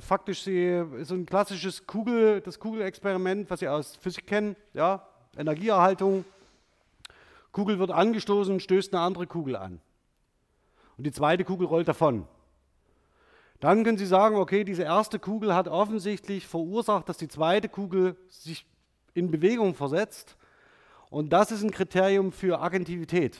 faktisch 0.00 0.42
so 0.42 0.50
ein 0.50 1.26
klassisches 1.26 1.86
Kugel, 1.86 2.40
das 2.40 2.58
Kugelexperiment, 2.58 3.48
was 3.48 3.60
Sie 3.60 3.68
aus 3.68 3.96
Physik 3.96 4.26
kennen, 4.26 4.56
ja, 4.74 5.06
Energieerhaltung. 5.36 6.24
Kugel 7.56 7.78
wird 7.78 7.90
angestoßen, 7.90 8.60
stößt 8.60 8.92
eine 8.92 9.02
andere 9.02 9.26
Kugel 9.26 9.56
an. 9.56 9.80
Und 10.98 11.06
die 11.06 11.10
zweite 11.10 11.42
Kugel 11.42 11.66
rollt 11.66 11.88
davon. 11.88 12.28
Dann 13.60 13.82
können 13.82 13.96
Sie 13.96 14.04
sagen, 14.04 14.36
okay, 14.36 14.62
diese 14.62 14.82
erste 14.82 15.18
Kugel 15.18 15.54
hat 15.54 15.66
offensichtlich 15.66 16.46
verursacht, 16.46 17.08
dass 17.08 17.16
die 17.16 17.28
zweite 17.28 17.70
Kugel 17.70 18.14
sich 18.28 18.66
in 19.14 19.30
Bewegung 19.30 19.74
versetzt. 19.74 20.36
Und 21.08 21.30
das 21.30 21.50
ist 21.50 21.62
ein 21.62 21.70
Kriterium 21.70 22.30
für 22.30 22.60
Agentivität. 22.60 23.38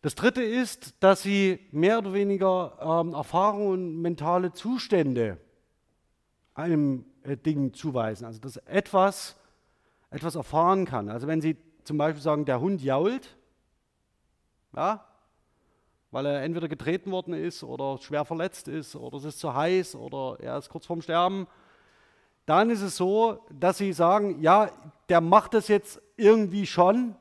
Das 0.00 0.14
dritte 0.14 0.42
ist, 0.42 0.94
dass 1.00 1.20
sie 1.20 1.60
mehr 1.72 1.98
oder 1.98 2.14
weniger 2.14 2.78
ähm, 2.80 3.12
Erfahrungen 3.12 3.68
und 3.68 4.00
mentale 4.00 4.54
Zustände 4.54 5.36
einem 6.54 7.04
äh, 7.24 7.36
Ding 7.36 7.74
zuweisen. 7.74 8.24
Also 8.24 8.40
dass 8.40 8.56
etwas, 8.56 9.36
etwas 10.12 10.34
erfahren 10.34 10.84
kann. 10.84 11.08
Also 11.08 11.26
wenn 11.26 11.40
Sie 11.40 11.56
zum 11.84 11.98
Beispiel 11.98 12.22
sagen, 12.22 12.44
der 12.44 12.60
Hund 12.60 12.82
jault, 12.82 13.36
ja, 14.76 15.04
weil 16.10 16.26
er 16.26 16.42
entweder 16.42 16.68
getreten 16.68 17.10
worden 17.10 17.34
ist 17.34 17.64
oder 17.64 17.98
schwer 17.98 18.24
verletzt 18.24 18.68
ist 18.68 18.94
oder 18.94 19.16
es 19.16 19.24
ist 19.24 19.40
zu 19.40 19.54
heiß 19.54 19.96
oder 19.96 20.38
er 20.40 20.58
ist 20.58 20.68
kurz 20.68 20.86
vorm 20.86 21.02
Sterben, 21.02 21.46
dann 22.44 22.70
ist 22.70 22.82
es 22.82 22.96
so, 22.96 23.44
dass 23.50 23.78
Sie 23.78 23.92
sagen, 23.92 24.40
ja, 24.40 24.70
der 25.08 25.20
macht 25.20 25.54
das 25.54 25.68
jetzt 25.68 26.00
irgendwie 26.16 26.66
schon, 26.66 27.16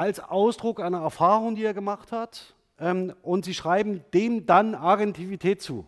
als 0.00 0.18
Ausdruck 0.18 0.80
einer 0.80 1.02
Erfahrung, 1.02 1.54
die 1.54 1.64
er 1.64 1.74
gemacht 1.74 2.10
hat. 2.10 2.54
Ähm, 2.78 3.12
und 3.20 3.44
sie 3.44 3.52
schreiben 3.52 4.02
dem 4.14 4.46
dann 4.46 4.74
Agentivität 4.74 5.60
zu. 5.60 5.86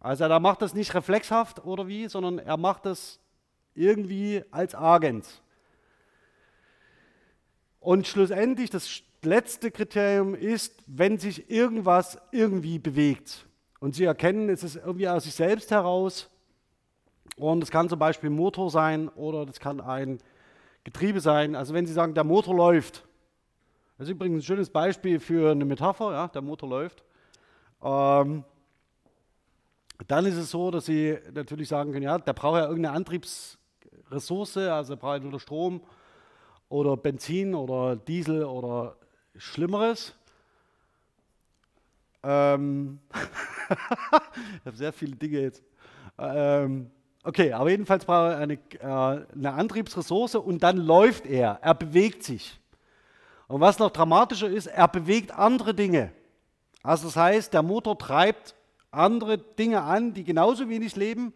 Also 0.00 0.24
er 0.24 0.40
macht 0.40 0.60
das 0.60 0.74
nicht 0.74 0.92
reflexhaft 0.92 1.64
oder 1.64 1.86
wie, 1.86 2.08
sondern 2.08 2.40
er 2.40 2.56
macht 2.56 2.84
das 2.84 3.20
irgendwie 3.78 4.42
als 4.50 4.74
Agent. 4.74 5.26
Und 7.80 8.06
schlussendlich, 8.06 8.70
das 8.70 9.02
letzte 9.22 9.70
Kriterium 9.70 10.34
ist, 10.34 10.82
wenn 10.86 11.18
sich 11.18 11.50
irgendwas 11.50 12.18
irgendwie 12.32 12.78
bewegt. 12.78 13.46
Und 13.80 13.94
Sie 13.94 14.04
erkennen, 14.04 14.48
es 14.48 14.64
ist 14.64 14.76
irgendwie 14.76 15.08
aus 15.08 15.24
sich 15.24 15.34
selbst 15.34 15.70
heraus. 15.70 16.28
Und 17.36 17.62
es 17.62 17.70
kann 17.70 17.88
zum 17.88 17.98
Beispiel 17.98 18.30
ein 18.30 18.36
Motor 18.36 18.70
sein 18.70 19.08
oder 19.10 19.46
das 19.46 19.60
kann 19.60 19.80
ein 19.80 20.18
Getriebe 20.82 21.20
sein. 21.20 21.54
Also 21.54 21.74
wenn 21.74 21.86
Sie 21.86 21.92
sagen, 21.92 22.14
der 22.14 22.24
Motor 22.24 22.54
läuft, 22.54 23.06
das 23.96 24.08
ist 24.08 24.12
übrigens 24.12 24.38
ein 24.38 24.46
schönes 24.46 24.70
Beispiel 24.70 25.20
für 25.20 25.52
eine 25.52 25.64
Metapher, 25.64 26.12
ja, 26.12 26.28
der 26.28 26.42
Motor 26.42 26.68
läuft. 26.68 27.04
Ähm, 27.82 28.44
dann 30.06 30.26
ist 30.26 30.36
es 30.36 30.50
so, 30.50 30.70
dass 30.70 30.86
Sie 30.86 31.18
natürlich 31.32 31.68
sagen 31.68 31.92
können, 31.92 32.04
ja, 32.04 32.18
der 32.18 32.32
braucht 32.32 32.58
ja 32.58 32.68
irgendeine 32.68 32.96
Antriebsressource, 34.08 34.56
also 34.56 34.94
er 34.94 34.96
braucht 34.96 35.16
entweder 35.16 35.38
Strom 35.38 35.80
oder 36.68 36.96
Benzin 36.96 37.54
oder 37.54 37.96
Diesel 37.96 38.44
oder 38.44 38.96
Schlimmeres. 39.36 40.14
Ähm 42.22 43.00
ich 43.70 44.66
habe 44.66 44.76
sehr 44.76 44.92
viele 44.92 45.16
Dinge 45.16 45.40
jetzt. 45.40 45.62
Ähm 46.18 46.90
okay, 47.22 47.52
aber 47.52 47.70
jedenfalls 47.70 48.04
braucht 48.04 48.32
er 48.32 48.38
eine, 48.38 48.54
äh, 48.54 49.26
eine 49.34 49.52
Antriebsressource 49.52 50.36
und 50.36 50.62
dann 50.62 50.78
läuft 50.78 51.26
er, 51.26 51.58
er 51.62 51.74
bewegt 51.74 52.22
sich. 52.22 52.58
Und 53.46 53.60
was 53.60 53.78
noch 53.78 53.90
dramatischer 53.90 54.48
ist, 54.48 54.66
er 54.66 54.88
bewegt 54.88 55.32
andere 55.32 55.74
Dinge. 55.74 56.12
Also 56.82 57.06
das 57.08 57.16
heißt, 57.16 57.52
der 57.52 57.62
Motor 57.62 57.98
treibt 57.98 58.54
andere 58.90 59.38
Dinge 59.38 59.82
an, 59.82 60.14
die 60.14 60.24
genauso 60.24 60.68
wenig 60.68 60.96
leben, 60.96 61.34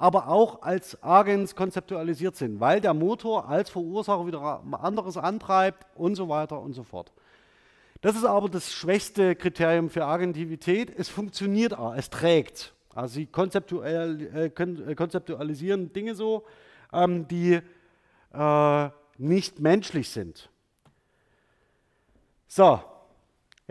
aber 0.00 0.28
auch 0.28 0.62
als 0.62 1.02
Agens 1.02 1.54
konzeptualisiert 1.54 2.34
sind, 2.34 2.58
weil 2.58 2.80
der 2.80 2.94
Motor 2.94 3.50
als 3.50 3.68
Verursacher 3.68 4.26
wieder 4.26 4.62
anderes 4.72 5.18
antreibt 5.18 5.86
und 5.94 6.14
so 6.14 6.30
weiter 6.30 6.58
und 6.58 6.72
so 6.72 6.84
fort. 6.84 7.12
Das 8.00 8.16
ist 8.16 8.24
aber 8.24 8.48
das 8.48 8.72
schwächste 8.72 9.36
Kriterium 9.36 9.90
für 9.90 10.06
Agentivität. 10.06 10.90
Es 10.96 11.10
funktioniert, 11.10 11.76
es 11.96 12.08
trägt. 12.08 12.72
Also 12.94 13.16
sie 13.16 13.26
konzeptuell, 13.26 14.30
äh, 14.34 14.46
äh, 14.46 14.94
konzeptualisieren 14.94 15.92
Dinge 15.92 16.14
so, 16.14 16.46
ähm, 16.94 17.28
die 17.28 17.60
äh, 18.32 18.88
nicht 19.18 19.60
menschlich 19.60 20.08
sind. 20.08 20.48
So, 22.48 22.80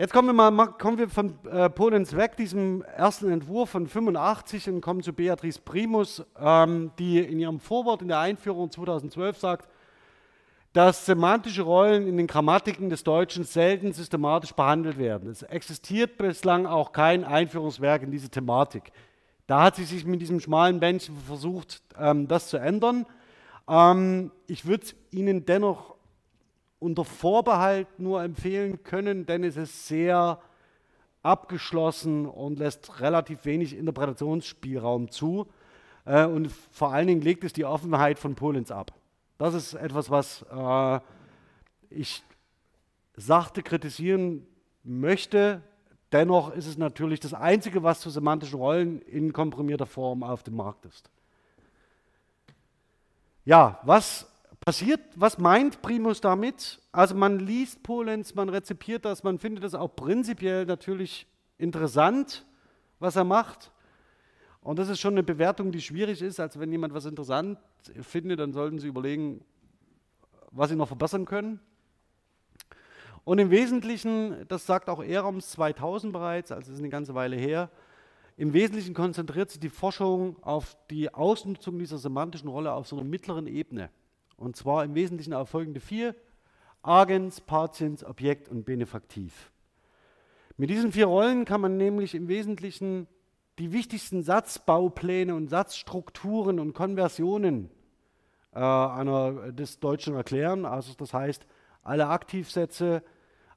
jetzt 0.00 0.14
kommen 0.14 0.34
wir, 0.34 0.50
mal, 0.50 0.66
kommen 0.66 0.96
wir 0.96 1.10
von 1.10 1.38
äh, 1.46 1.68
Polens 1.68 2.16
weg, 2.16 2.36
diesem 2.36 2.82
ersten 2.82 3.30
Entwurf 3.30 3.70
von 3.70 3.86
85 3.86 4.70
und 4.70 4.80
kommen 4.80 5.02
zu 5.02 5.12
Beatrice 5.12 5.60
Primus, 5.60 6.24
ähm, 6.40 6.90
die 6.98 7.18
in 7.18 7.38
ihrem 7.38 7.60
Vorwort 7.60 8.00
in 8.00 8.08
der 8.08 8.18
Einführung 8.18 8.70
2012 8.70 9.38
sagt, 9.38 9.68
dass 10.72 11.04
semantische 11.04 11.62
Rollen 11.62 12.06
in 12.06 12.16
den 12.16 12.26
Grammatiken 12.26 12.88
des 12.88 13.04
Deutschen 13.04 13.44
selten 13.44 13.92
systematisch 13.92 14.52
behandelt 14.52 14.98
werden. 14.98 15.28
Es 15.28 15.42
existiert 15.42 16.16
bislang 16.16 16.64
auch 16.64 16.92
kein 16.92 17.24
Einführungswerk 17.24 18.02
in 18.02 18.10
diese 18.10 18.30
Thematik. 18.30 18.92
Da 19.46 19.64
hat 19.64 19.76
sie 19.76 19.84
sich 19.84 20.06
mit 20.06 20.22
diesem 20.22 20.40
schmalen 20.40 20.80
Bändchen 20.80 21.16
versucht, 21.26 21.82
ähm, 21.98 22.26
das 22.26 22.48
zu 22.48 22.56
ändern. 22.56 23.04
Ähm, 23.68 24.30
ich 24.46 24.64
würde 24.64 24.86
Ihnen 25.10 25.44
dennoch 25.44 25.96
unter 26.80 27.04
Vorbehalt 27.04 28.00
nur 28.00 28.22
empfehlen 28.22 28.82
können, 28.82 29.26
denn 29.26 29.44
es 29.44 29.56
ist 29.56 29.86
sehr 29.86 30.40
abgeschlossen 31.22 32.26
und 32.26 32.58
lässt 32.58 33.00
relativ 33.00 33.44
wenig 33.44 33.76
Interpretationsspielraum 33.76 35.10
zu. 35.10 35.46
Äh, 36.06 36.24
und 36.24 36.50
vor 36.72 36.92
allen 36.92 37.06
Dingen 37.06 37.20
legt 37.20 37.44
es 37.44 37.52
die 37.52 37.64
Offenheit 37.64 38.18
von 38.18 38.34
Polens 38.34 38.72
ab. 38.72 38.92
Das 39.38 39.54
ist 39.54 39.74
etwas, 39.74 40.10
was 40.10 40.44
äh, 40.50 41.00
ich 41.90 42.22
sachte 43.16 43.62
kritisieren 43.62 44.46
möchte. 44.82 45.62
Dennoch 46.12 46.52
ist 46.52 46.66
es 46.66 46.78
natürlich 46.78 47.20
das 47.20 47.34
Einzige, 47.34 47.82
was 47.82 48.00
zu 48.00 48.10
semantischen 48.10 48.58
Rollen 48.58 49.02
in 49.02 49.32
komprimierter 49.32 49.86
Form 49.86 50.22
auf 50.22 50.42
dem 50.42 50.56
Markt 50.56 50.86
ist. 50.86 51.10
Ja, 53.44 53.80
was 53.84 54.29
passiert, 54.60 55.00
was 55.16 55.38
meint 55.38 55.82
Primus 55.82 56.20
damit? 56.20 56.80
Also 56.92 57.14
man 57.14 57.38
liest 57.38 57.82
Polenz, 57.82 58.34
man 58.34 58.48
rezipiert 58.48 59.04
das, 59.04 59.22
man 59.22 59.38
findet 59.38 59.64
das 59.64 59.74
auch 59.74 59.94
prinzipiell 59.96 60.66
natürlich 60.66 61.26
interessant, 61.58 62.46
was 62.98 63.16
er 63.16 63.24
macht. 63.24 63.72
Und 64.62 64.78
das 64.78 64.88
ist 64.88 65.00
schon 65.00 65.14
eine 65.14 65.22
Bewertung, 65.22 65.72
die 65.72 65.80
schwierig 65.80 66.20
ist. 66.20 66.38
Also 66.38 66.60
wenn 66.60 66.70
jemand 66.70 66.92
was 66.92 67.06
interessant 67.06 67.58
findet, 68.02 68.40
dann 68.40 68.52
sollten 68.52 68.78
Sie 68.78 68.88
überlegen, 68.88 69.42
was 70.50 70.68
Sie 70.68 70.76
noch 70.76 70.88
verbessern 70.88 71.24
können. 71.24 71.60
Und 73.24 73.38
im 73.38 73.50
Wesentlichen, 73.50 74.46
das 74.48 74.66
sagt 74.66 74.88
auch 74.88 75.02
Erams 75.02 75.50
2000 75.50 76.12
bereits, 76.12 76.52
also 76.52 76.62
das 76.62 76.74
ist 76.74 76.78
eine 76.78 76.88
ganze 76.88 77.14
Weile 77.14 77.36
her, 77.36 77.70
im 78.36 78.54
Wesentlichen 78.54 78.94
konzentriert 78.94 79.50
sich 79.50 79.60
die 79.60 79.68
Forschung 79.68 80.42
auf 80.42 80.76
die 80.90 81.12
Ausnutzung 81.12 81.78
dieser 81.78 81.98
semantischen 81.98 82.48
Rolle 82.48 82.72
auf 82.72 82.86
so 82.88 82.96
einer 82.96 83.04
mittleren 83.04 83.46
Ebene. 83.46 83.90
Und 84.40 84.56
zwar 84.56 84.84
im 84.84 84.94
Wesentlichen 84.94 85.34
auf 85.34 85.50
folgende 85.50 85.80
vier: 85.80 86.14
Agens, 86.82 87.42
Patiens, 87.42 88.02
Objekt 88.02 88.48
und 88.48 88.64
Benefaktiv. 88.64 89.52
Mit 90.56 90.70
diesen 90.70 90.92
vier 90.92 91.06
Rollen 91.06 91.44
kann 91.44 91.60
man 91.60 91.76
nämlich 91.76 92.14
im 92.14 92.26
Wesentlichen 92.26 93.06
die 93.58 93.70
wichtigsten 93.72 94.22
Satzbaupläne 94.22 95.34
und 95.34 95.48
Satzstrukturen 95.48 96.58
und 96.58 96.72
Konversionen 96.72 97.68
äh, 98.54 98.60
einer, 98.60 99.52
des 99.52 99.78
Deutschen 99.78 100.14
erklären. 100.14 100.64
Also 100.64 100.94
das 100.94 101.12
heißt, 101.12 101.46
alle 101.82 102.06
Aktivsätze, 102.08 103.02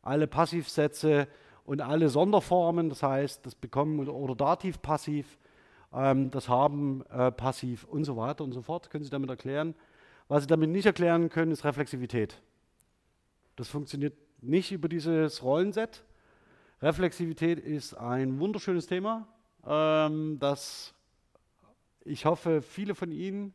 alle 0.01 0.27
Passivsätze 0.27 1.29
und 1.63 1.79
alle 1.79 2.09
Sonderformen, 2.09 2.89
das 2.89 3.03
heißt, 3.03 3.45
das 3.45 3.55
Bekommen 3.55 4.09
oder 4.09 4.35
Dativ 4.35 4.81
passiv, 4.81 5.37
ähm, 5.93 6.29
das 6.29 6.49
Haben 6.49 7.05
äh, 7.09 7.31
und 7.87 8.03
so 8.03 8.17
weiter 8.17 8.43
und 8.43 8.51
so 8.51 8.61
fort, 8.61 8.89
können 8.89 9.05
Sie 9.05 9.09
damit 9.09 9.29
erklären. 9.29 9.75
Was 10.27 10.43
Sie 10.43 10.47
damit 10.47 10.69
nicht 10.69 10.85
erklären 10.85 11.29
können, 11.29 11.51
ist 11.51 11.65
Reflexivität. 11.65 12.41
Das 13.55 13.67
funktioniert 13.67 14.17
nicht 14.41 14.71
über 14.71 14.89
dieses 14.89 15.43
Rollenset. 15.43 16.03
Reflexivität 16.81 17.59
ist 17.59 17.93
ein 17.93 18.39
wunderschönes 18.39 18.87
Thema, 18.87 19.27
ähm, 19.65 20.37
das 20.39 20.93
ich 22.05 22.25
hoffe, 22.25 22.61
viele 22.61 22.95
von 22.95 23.11
Ihnen 23.11 23.53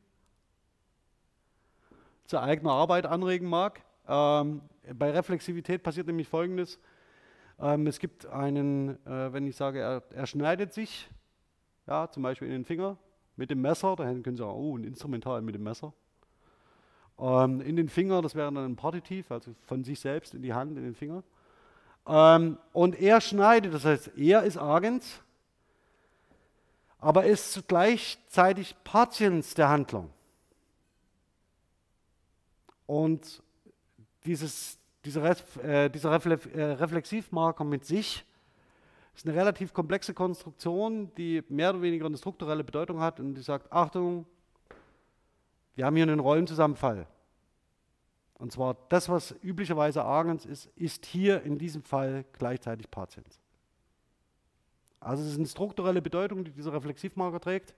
zur 2.24 2.42
eigenen 2.42 2.70
Arbeit 2.70 3.07
anregen 3.07 3.48
mag. 3.48 3.83
Ähm, 4.07 4.62
bei 4.94 5.11
Reflexivität 5.11 5.83
passiert 5.83 6.07
nämlich 6.07 6.28
Folgendes. 6.28 6.78
Ähm, 7.59 7.87
es 7.87 7.98
gibt 7.98 8.26
einen, 8.26 9.04
äh, 9.07 9.33
wenn 9.33 9.46
ich 9.46 9.57
sage, 9.57 9.81
er, 9.81 10.02
er, 10.11 10.26
schneidet 10.26 10.72
sich, 10.72 11.11
ja, 11.87 12.11
zum 12.11 12.22
Beispiel 12.22 12.48
in 12.48 12.54
den 12.54 12.64
Finger 12.64 12.96
mit 13.37 13.50
dem 13.50 13.61
Messer, 13.61 13.96
da 13.96 14.04
können 14.04 14.37
Sie 14.37 14.42
sagen, 14.42 14.52
oh, 14.52 14.76
ein 14.76 14.85
Instrumental 14.85 15.42
mit 15.42 15.54
dem 15.54 15.62
Messer. 15.64 15.92
Ähm, 17.18 17.61
in 17.61 17.76
den 17.76 17.88
Finger, 17.88 18.22
das 18.22 18.35
wäre 18.35 18.52
dann 18.52 18.64
ein 18.64 18.76
Partitiv, 18.76 19.31
also 19.31 19.54
von 19.66 19.85
sich 19.85 20.00
selbst 20.00 20.35
in 20.35 20.42
die 20.42 20.54
Hand, 20.54 20.76
in 20.76 20.85
den 20.85 20.94
Finger. 20.94 21.22
Ähm, 22.07 22.59
und 22.72 23.00
er 23.00 23.20
schneidet, 23.20 23.74
das 23.74 23.85
heißt, 23.85 24.12
er 24.16 24.42
ist 24.44 24.57
Agens, 24.57 25.20
aber 26.98 27.24
ist 27.24 27.66
gleichzeitig 27.68 28.74
Patiens 28.85 29.54
der 29.54 29.68
Handlung. 29.68 30.11
Und 32.87 33.42
dieses, 34.24 34.78
dieser, 35.04 35.37
äh, 35.62 35.90
dieser 35.90 36.12
Refle 36.12 36.40
äh, 36.54 36.72
Reflexivmarker 36.72 37.64
mit 37.64 37.85
sich 37.85 38.24
ist 39.14 39.26
eine 39.26 39.37
relativ 39.37 39.74
komplexe 39.74 40.14
Konstruktion, 40.14 41.12
die 41.16 41.42
mehr 41.48 41.70
oder 41.70 41.83
weniger 41.83 42.07
eine 42.07 42.16
strukturelle 42.16 42.64
Bedeutung 42.64 43.00
hat 43.00 43.20
und 43.20 43.35
die 43.35 43.42
sagt, 43.42 43.70
Achtung, 43.72 44.26
wir 45.79 45.87
haben 45.87 45.95
hier 45.95 46.03
einen 46.03 46.19
Rollenzusammenfall. 46.19 47.07
Und 48.35 48.51
zwar 48.51 48.77
das, 48.88 49.09
was 49.09 49.33
üblicherweise 49.45 50.03
Argens 50.03 50.45
ist, 50.45 50.67
ist 50.75 51.07
hier 51.07 51.45
in 51.45 51.57
diesem 51.57 51.85
Fall 51.85 52.25
gleichzeitig 52.33 52.91
Patiens. 52.91 53.38
Also 54.99 55.23
es 55.23 55.31
ist 55.31 55.38
eine 55.38 55.47
strukturelle 55.47 56.03
Bedeutung, 56.03 56.43
die 56.43 56.51
dieser 56.51 56.73
Reflexivmarker 56.73 57.38
trägt. 57.38 57.77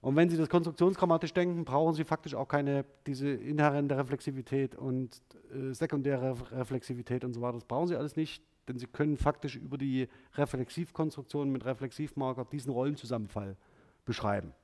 Und 0.00 0.16
wenn 0.16 0.30
Sie 0.30 0.38
das 0.38 0.48
konstruktionsgrammatisch 0.48 1.34
denken, 1.34 1.66
brauchen 1.66 1.92
Sie 1.92 2.04
faktisch 2.04 2.34
auch 2.34 2.48
keine 2.48 2.86
diese 3.06 3.28
inhärente 3.28 3.94
Reflexivität 3.98 4.74
und 4.74 5.20
äh, 5.54 5.74
sekundäre 5.74 6.34
Reflexivität 6.52 7.22
und 7.22 7.34
so 7.34 7.42
weiter. 7.42 7.58
Das 7.58 7.66
brauchen 7.66 7.88
Sie 7.88 7.96
alles 7.96 8.16
nicht, 8.16 8.42
denn 8.66 8.78
Sie 8.78 8.86
können 8.86 9.18
faktisch 9.18 9.56
über 9.56 9.76
die 9.76 10.08
Reflexivkonstruktion 10.36 11.52
mit 11.52 11.66
Reflexivmarker 11.66 12.46
diesen 12.46 12.72
Rollenzusammenfall 12.72 13.58
beschreiben. 14.06 14.54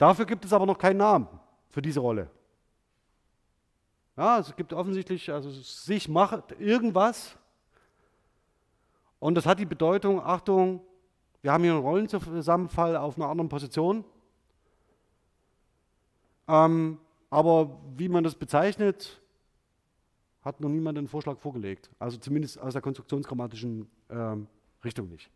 Dafür 0.00 0.24
gibt 0.24 0.46
es 0.46 0.52
aber 0.54 0.64
noch 0.64 0.78
keinen 0.78 0.96
Namen 0.96 1.28
für 1.68 1.82
diese 1.82 2.00
Rolle. 2.00 2.30
Ja, 4.16 4.38
es 4.38 4.56
gibt 4.56 4.72
offensichtlich, 4.72 5.30
also 5.30 5.50
sich 5.50 6.08
macht 6.08 6.58
irgendwas 6.58 7.36
und 9.18 9.34
das 9.34 9.44
hat 9.44 9.58
die 9.58 9.66
Bedeutung, 9.66 10.22
Achtung, 10.22 10.80
wir 11.42 11.52
haben 11.52 11.64
hier 11.64 11.74
einen 11.74 11.82
Rollenzusammenfall 11.82 12.96
auf 12.96 13.16
einer 13.16 13.28
anderen 13.28 13.50
Position 13.50 14.02
ähm, 16.48 16.96
aber 17.28 17.78
wie 17.98 18.08
man 18.08 18.24
das 18.24 18.34
bezeichnet, 18.34 19.20
hat 20.40 20.62
noch 20.62 20.70
niemand 20.70 20.96
einen 20.96 21.08
Vorschlag 21.08 21.36
vorgelegt. 21.38 21.90
Also 21.98 22.16
zumindest 22.16 22.58
aus 22.58 22.72
der 22.72 22.80
konstruktionsgrammatischen 22.80 23.86
ähm, 24.08 24.46
Richtung 24.82 25.10
nicht. 25.10 25.30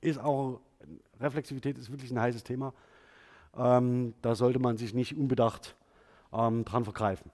Ist 0.00 0.20
auch, 0.20 0.60
Reflexivität 1.18 1.76
ist 1.78 1.90
wirklich 1.90 2.12
ein 2.12 2.20
heißes 2.20 2.44
Thema. 2.44 2.72
Ähm, 3.56 4.14
da 4.22 4.34
sollte 4.34 4.58
man 4.58 4.76
sich 4.76 4.94
nicht 4.94 5.16
unbedacht 5.16 5.76
ähm, 6.32 6.64
dran 6.64 6.84
vergreifen. 6.84 7.30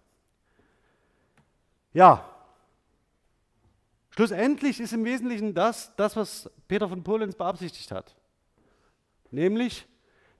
Ja, 1.93 2.25
schlussendlich 4.11 4.81
ist 4.81 4.93
im 4.93 5.05
Wesentlichen 5.05 5.55
das, 5.55 5.95
das, 5.97 6.17
was 6.17 6.51
Peter 6.67 6.89
von 6.89 7.03
Polenz 7.05 7.35
beabsichtigt 7.35 7.91
hat. 7.91 8.17
Nämlich, 9.31 9.87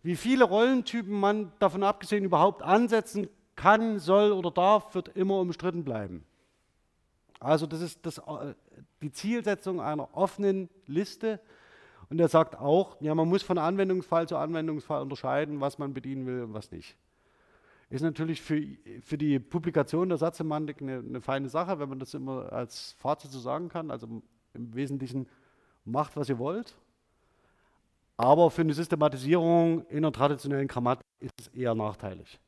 wie 0.03 0.17
viele 0.17 0.45
Rollentypen 0.45 1.13
man 1.13 1.53
davon 1.59 1.83
abgesehen 1.83 2.25
überhaupt 2.25 2.63
ansetzen 2.63 3.29
kann, 3.57 3.99
soll 3.99 4.33
oder 4.33 4.51
darf, 4.51 4.95
wird 4.95 5.09
immer 5.17 5.41
umstritten 5.41 5.85
bleiben. 5.85 6.25
Also 7.41 7.67
das 7.67 7.81
ist 7.81 8.05
das, 8.05 8.19
äh, 8.19 8.55
die 9.03 9.13
Zielsetzung 9.13 9.81
einer 9.81 10.17
offenen 10.17 10.69
Liste. 10.87 11.41
Und 12.11 12.21
er 12.21 12.29
sagt 12.29 12.59
auch, 12.59 12.97
ja, 13.01 13.15
man 13.15 13.29
muss 13.29 13.43
von 13.43 13.59
Anwendungsfall 13.59 14.27
zu 14.27 14.37
Anwendungsfall 14.37 15.03
unterscheiden, 15.03 15.61
was 15.61 15.79
man 15.79 15.93
bedienen 15.93 16.27
will 16.27 16.43
und 16.43 16.55
was 16.55 16.71
nicht. 16.71 16.97
Ist 17.91 18.03
natürlich 18.03 18.43
für, 18.43 18.63
für 19.03 19.19
die 19.19 19.39
Publikation 19.39 20.09
der 20.09 20.19
Satzsemantik 20.19 20.83
eine, 20.83 20.99
eine 20.99 21.21
feine 21.21 21.49
Sache, 21.49 21.79
wenn 21.79 21.89
man 21.89 21.99
das 21.99 22.15
immer 22.15 22.53
als 22.53 22.93
Fazit 22.99 23.31
so 23.31 23.39
sagen 23.39 23.69
kann. 23.69 23.91
Also 23.91 24.07
im 24.55 24.75
Wesentlichen 24.75 25.27
macht, 25.85 26.17
was 26.17 26.29
ihr 26.29 26.39
wollt 26.39 26.77
aber 28.19 28.51
für 28.51 28.63
eine 28.63 28.75
Systematisierung 28.75 29.87
in 29.87 30.03
der 30.03 30.13
traditionellen 30.13 30.67
Grammatik 30.67 31.07
ist 31.21 31.33
es 31.41 31.49
eher 31.49 31.75
nachteilig. 31.75 32.39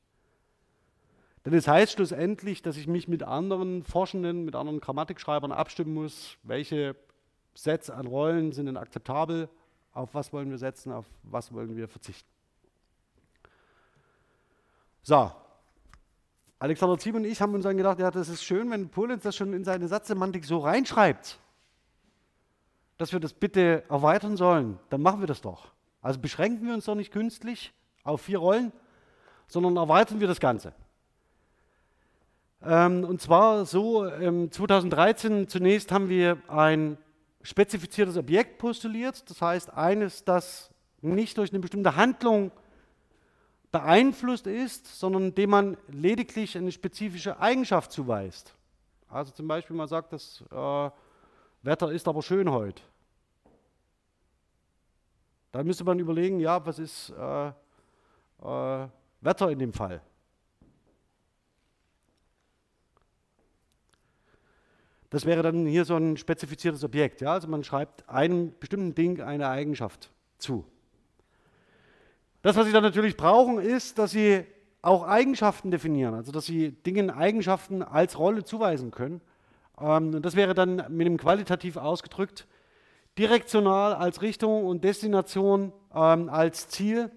Denn 1.46 1.54
es 1.54 1.68
heißt 1.68 1.92
schlussendlich, 1.92 2.60
dass 2.60 2.76
ich 2.76 2.86
mich 2.88 3.08
mit 3.08 3.22
anderen 3.22 3.84
Forschenden, 3.84 4.44
mit 4.44 4.56
anderen 4.56 4.80
Grammatikschreibern 4.80 5.52
abstimmen 5.52 5.94
muss, 5.94 6.36
welche 6.42 6.96
Sätze 7.54 7.94
an 7.94 8.06
Rollen 8.06 8.52
sind 8.52 8.66
denn 8.66 8.76
akzeptabel, 8.76 9.48
auf 9.92 10.14
was 10.14 10.32
wollen 10.32 10.50
wir 10.50 10.58
setzen, 10.58 10.92
auf 10.92 11.06
was 11.22 11.52
wollen 11.52 11.76
wir 11.76 11.88
verzichten. 11.88 12.28
So, 15.02 15.32
Alexander 16.58 16.98
Ziem 16.98 17.16
und 17.16 17.24
ich 17.24 17.40
haben 17.40 17.54
uns 17.54 17.64
dann 17.64 17.76
gedacht, 17.76 17.98
ja, 17.98 18.10
das 18.10 18.28
ist 18.28 18.44
schön, 18.44 18.70
wenn 18.70 18.90
Polenz 18.90 19.22
das 19.22 19.34
schon 19.34 19.52
in 19.52 19.64
seine 19.64 19.88
Satzsemantik 19.88 20.44
so 20.44 20.58
reinschreibt 20.58 21.38
dass 23.00 23.14
wir 23.14 23.20
das 23.20 23.32
bitte 23.32 23.82
erweitern 23.88 24.36
sollen, 24.36 24.78
dann 24.90 25.00
machen 25.00 25.20
wir 25.20 25.26
das 25.26 25.40
doch. 25.40 25.68
Also 26.02 26.20
beschränken 26.20 26.66
wir 26.66 26.74
uns 26.74 26.84
doch 26.84 26.94
nicht 26.94 27.10
künstlich 27.10 27.72
auf 28.04 28.20
vier 28.20 28.38
Rollen, 28.38 28.72
sondern 29.46 29.78
erweitern 29.78 30.20
wir 30.20 30.28
das 30.28 30.38
Ganze. 30.38 30.74
Ähm, 32.62 33.04
und 33.04 33.22
zwar 33.22 33.64
so, 33.64 34.04
ähm, 34.06 34.52
2013 34.52 35.48
zunächst 35.48 35.92
haben 35.92 36.10
wir 36.10 36.36
ein 36.46 36.98
spezifiziertes 37.42 38.16
Objekt 38.16 38.58
postuliert, 38.58 39.28
das 39.28 39.40
heißt 39.40 39.72
eines, 39.72 40.24
das 40.24 40.70
nicht 41.00 41.38
durch 41.38 41.50
eine 41.50 41.60
bestimmte 41.60 41.96
Handlung 41.96 42.50
beeinflusst 43.72 44.46
ist, 44.46 44.86
sondern 44.86 45.34
dem 45.34 45.50
man 45.50 45.76
lediglich 45.88 46.56
eine 46.56 46.72
spezifische 46.72 47.38
Eigenschaft 47.38 47.92
zuweist. 47.92 48.54
Also 49.08 49.32
zum 49.32 49.48
Beispiel 49.48 49.76
man 49.76 49.88
sagt, 49.88 50.12
das 50.12 50.42
äh, 50.50 50.90
Wetter 51.62 51.92
ist 51.92 52.06
aber 52.08 52.22
schön 52.22 52.50
heute. 52.50 52.82
Dann 55.52 55.66
müsste 55.66 55.84
man 55.84 55.98
überlegen, 55.98 56.38
ja, 56.40 56.64
was 56.64 56.78
ist 56.78 57.10
äh, 57.10 57.48
äh, 57.48 58.88
Wetter 59.20 59.50
in 59.50 59.58
dem 59.58 59.72
Fall? 59.72 60.00
Das 65.10 65.26
wäre 65.26 65.42
dann 65.42 65.66
hier 65.66 65.84
so 65.84 65.96
ein 65.96 66.16
spezifiziertes 66.16 66.84
Objekt. 66.84 67.20
Ja? 67.20 67.32
Also 67.32 67.48
man 67.48 67.64
schreibt 67.64 68.08
einem 68.08 68.52
bestimmten 68.58 68.94
Ding 68.94 69.20
eine 69.20 69.48
Eigenschaft 69.48 70.10
zu. 70.38 70.64
Das, 72.42 72.56
was 72.56 72.66
Sie 72.66 72.72
dann 72.72 72.84
natürlich 72.84 73.16
brauchen, 73.16 73.58
ist, 73.58 73.98
dass 73.98 74.12
Sie 74.12 74.44
auch 74.82 75.06
Eigenschaften 75.06 75.70
definieren, 75.70 76.14
also 76.14 76.32
dass 76.32 76.46
Sie 76.46 76.72
Dingen 76.72 77.10
Eigenschaften 77.10 77.82
als 77.82 78.18
Rolle 78.18 78.44
zuweisen 78.44 78.90
können. 78.90 79.20
Ähm, 79.78 80.22
das 80.22 80.36
wäre 80.36 80.54
dann 80.54 80.84
mit 80.88 81.06
dem 81.06 81.18
qualitativ 81.18 81.76
ausgedrückt 81.76 82.46
direktional 83.18 83.94
als 83.94 84.22
Richtung 84.22 84.64
und 84.64 84.84
Destination 84.84 85.72
ähm, 85.94 86.28
als 86.30 86.68
Ziel, 86.68 87.10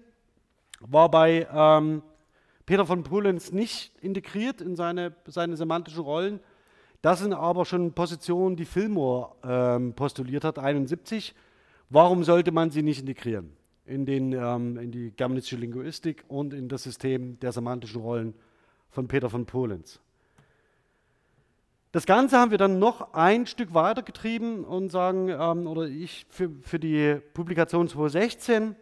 war 0.80 1.10
bei 1.10 1.46
ähm, 1.50 2.02
Peter 2.66 2.84
von 2.84 3.02
Pullenz 3.04 3.52
nicht 3.52 3.96
integriert 4.02 4.60
in 4.60 4.76
seine, 4.76 5.14
seine 5.26 5.56
semantischen 5.56 6.02
Rollen. 6.02 6.40
Das 7.04 7.20
sind 7.20 7.34
aber 7.34 7.66
schon 7.66 7.92
Positionen, 7.92 8.56
die 8.56 8.64
Fillmore 8.64 9.34
ähm, 9.44 9.92
postuliert 9.92 10.44
hat, 10.44 10.58
71. 10.58 11.34
Warum 11.90 12.24
sollte 12.24 12.50
man 12.50 12.70
sie 12.70 12.82
nicht 12.82 13.00
integrieren? 13.00 13.54
in, 13.86 14.06
den, 14.06 14.32
ähm, 14.32 14.78
in 14.78 14.90
die 14.90 15.10
germanistische 15.10 15.56
Linguistik 15.56 16.24
und 16.28 16.54
in 16.54 16.68
das 16.68 16.82
System 16.82 17.38
der 17.40 17.52
semantischen 17.52 18.00
Rollen 18.00 18.34
von 18.90 19.08
Peter 19.08 19.28
von 19.28 19.46
Polenz. 19.46 20.00
Das 21.92 22.06
Ganze 22.06 22.38
haben 22.38 22.50
wir 22.50 22.58
dann 22.58 22.78
noch 22.78 23.12
ein 23.12 23.46
Stück 23.46 23.72
weiter 23.72 24.02
getrieben 24.02 24.64
und 24.64 24.90
sagen, 24.90 25.28
ähm, 25.28 25.66
oder 25.66 25.84
ich 25.84 26.26
für, 26.28 26.50
für 26.62 26.78
die 26.78 27.20
Publikation 27.34 27.88
2016 27.88 28.74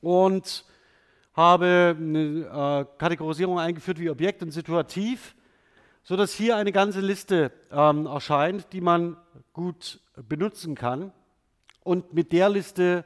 und 0.00 0.64
habe 1.34 1.94
eine 1.96 2.86
äh, 2.88 2.98
Kategorisierung 2.98 3.60
eingeführt 3.60 4.00
wie 4.00 4.10
Objekt 4.10 4.42
und 4.42 4.50
Situativ, 4.50 5.36
sodass 6.08 6.32
hier 6.32 6.56
eine 6.56 6.72
ganze 6.72 7.00
Liste 7.00 7.52
ähm, 7.70 8.06
erscheint, 8.06 8.72
die 8.72 8.80
man 8.80 9.18
gut 9.52 10.00
benutzen 10.26 10.74
kann. 10.74 11.12
Und 11.84 12.14
mit 12.14 12.32
der 12.32 12.48
Liste 12.48 13.04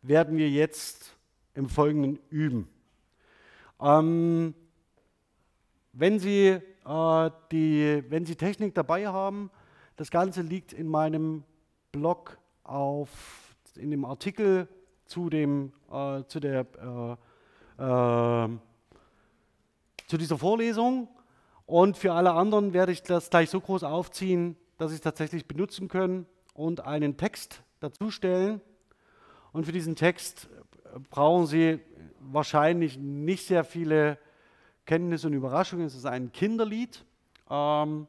werden 0.00 0.38
wir 0.38 0.48
jetzt 0.48 1.14
im 1.52 1.68
Folgenden 1.68 2.18
üben. 2.30 2.66
Ähm, 3.78 4.54
wenn, 5.92 6.18
Sie, 6.18 6.58
äh, 6.86 7.30
die, 7.52 8.02
wenn 8.08 8.24
Sie 8.24 8.34
Technik 8.34 8.74
dabei 8.74 9.06
haben, 9.06 9.50
das 9.96 10.10
Ganze 10.10 10.40
liegt 10.40 10.72
in 10.72 10.88
meinem 10.88 11.44
Blog 11.92 12.38
auf, 12.64 13.10
in 13.76 13.90
dem 13.90 14.06
Artikel 14.06 14.68
zu, 15.04 15.28
dem, 15.28 15.74
äh, 15.92 16.22
zu, 16.28 16.40
der, 16.40 16.64
äh, 17.78 17.84
äh 17.84 18.48
zu 20.06 20.16
dieser 20.16 20.38
Vorlesung. 20.38 21.08
Und 21.68 21.98
für 21.98 22.14
alle 22.14 22.32
anderen 22.32 22.72
werde 22.72 22.92
ich 22.92 23.02
das 23.02 23.28
gleich 23.28 23.50
so 23.50 23.60
groß 23.60 23.84
aufziehen, 23.84 24.56
dass 24.78 24.88
Sie 24.88 24.94
es 24.94 25.02
tatsächlich 25.02 25.46
benutzen 25.46 25.88
können 25.88 26.24
und 26.54 26.86
einen 26.86 27.18
Text 27.18 27.62
dazu 27.80 28.10
stellen. 28.10 28.62
Und 29.52 29.66
für 29.66 29.72
diesen 29.72 29.94
Text 29.94 30.48
brauchen 31.10 31.44
Sie 31.44 31.78
wahrscheinlich 32.20 32.96
nicht 32.96 33.46
sehr 33.46 33.64
viele 33.64 34.16
Kenntnisse 34.86 35.26
und 35.26 35.34
Überraschungen. 35.34 35.84
Es 35.84 35.94
ist 35.94 36.06
ein 36.06 36.32
Kinderlied, 36.32 37.04
ähm, 37.50 38.06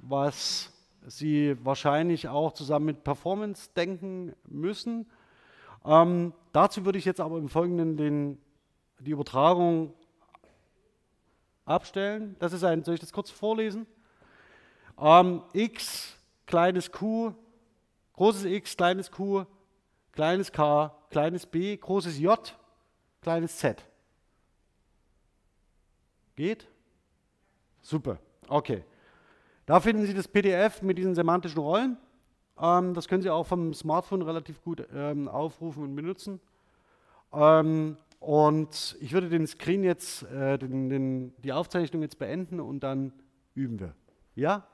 was 0.00 0.72
Sie 1.06 1.56
wahrscheinlich 1.64 2.26
auch 2.26 2.54
zusammen 2.54 2.86
mit 2.86 3.04
Performance 3.04 3.70
denken 3.76 4.34
müssen. 4.48 5.06
Ähm, 5.84 6.32
dazu 6.50 6.84
würde 6.84 6.98
ich 6.98 7.04
jetzt 7.04 7.20
aber 7.20 7.38
im 7.38 7.48
Folgenden 7.48 7.96
den, 7.96 8.38
die 8.98 9.12
Übertragung 9.12 9.94
abstellen. 11.64 12.36
Das 12.38 12.52
ist 12.52 12.64
ein, 12.64 12.84
soll 12.84 12.94
ich 12.94 13.00
das 13.00 13.12
kurz 13.12 13.30
vorlesen? 13.30 13.86
Ähm, 14.98 15.42
x, 15.52 16.16
kleines 16.46 16.90
q, 16.90 17.32
großes 18.14 18.44
x, 18.44 18.76
kleines 18.76 19.10
q, 19.10 19.44
kleines 20.12 20.52
k, 20.52 20.94
kleines 21.10 21.46
b, 21.46 21.76
großes 21.76 22.18
j, 22.18 22.56
kleines 23.20 23.56
z. 23.56 23.82
Geht? 26.36 26.66
Super, 27.82 28.18
okay. 28.48 28.84
Da 29.66 29.80
finden 29.80 30.04
Sie 30.04 30.14
das 30.14 30.28
PDF 30.28 30.82
mit 30.82 30.98
diesen 30.98 31.14
semantischen 31.14 31.58
Rollen. 31.58 31.96
Ähm, 32.60 32.94
das 32.94 33.08
können 33.08 33.22
Sie 33.22 33.30
auch 33.30 33.46
vom 33.46 33.72
Smartphone 33.72 34.22
relativ 34.22 34.62
gut 34.62 34.86
ähm, 34.94 35.28
aufrufen 35.28 35.82
und 35.82 35.96
benutzen. 35.96 36.40
Ähm, 37.32 37.96
und 38.24 38.96
ich 39.00 39.12
würde 39.12 39.28
den 39.28 39.46
Screen 39.46 39.84
jetzt, 39.84 40.22
äh, 40.22 40.58
den, 40.58 40.88
den, 40.88 41.34
die 41.42 41.52
Aufzeichnung 41.52 42.00
jetzt 42.00 42.18
beenden 42.18 42.58
und 42.58 42.80
dann 42.80 43.12
üben 43.54 43.78
wir. 43.78 43.94
Ja? 44.34 44.66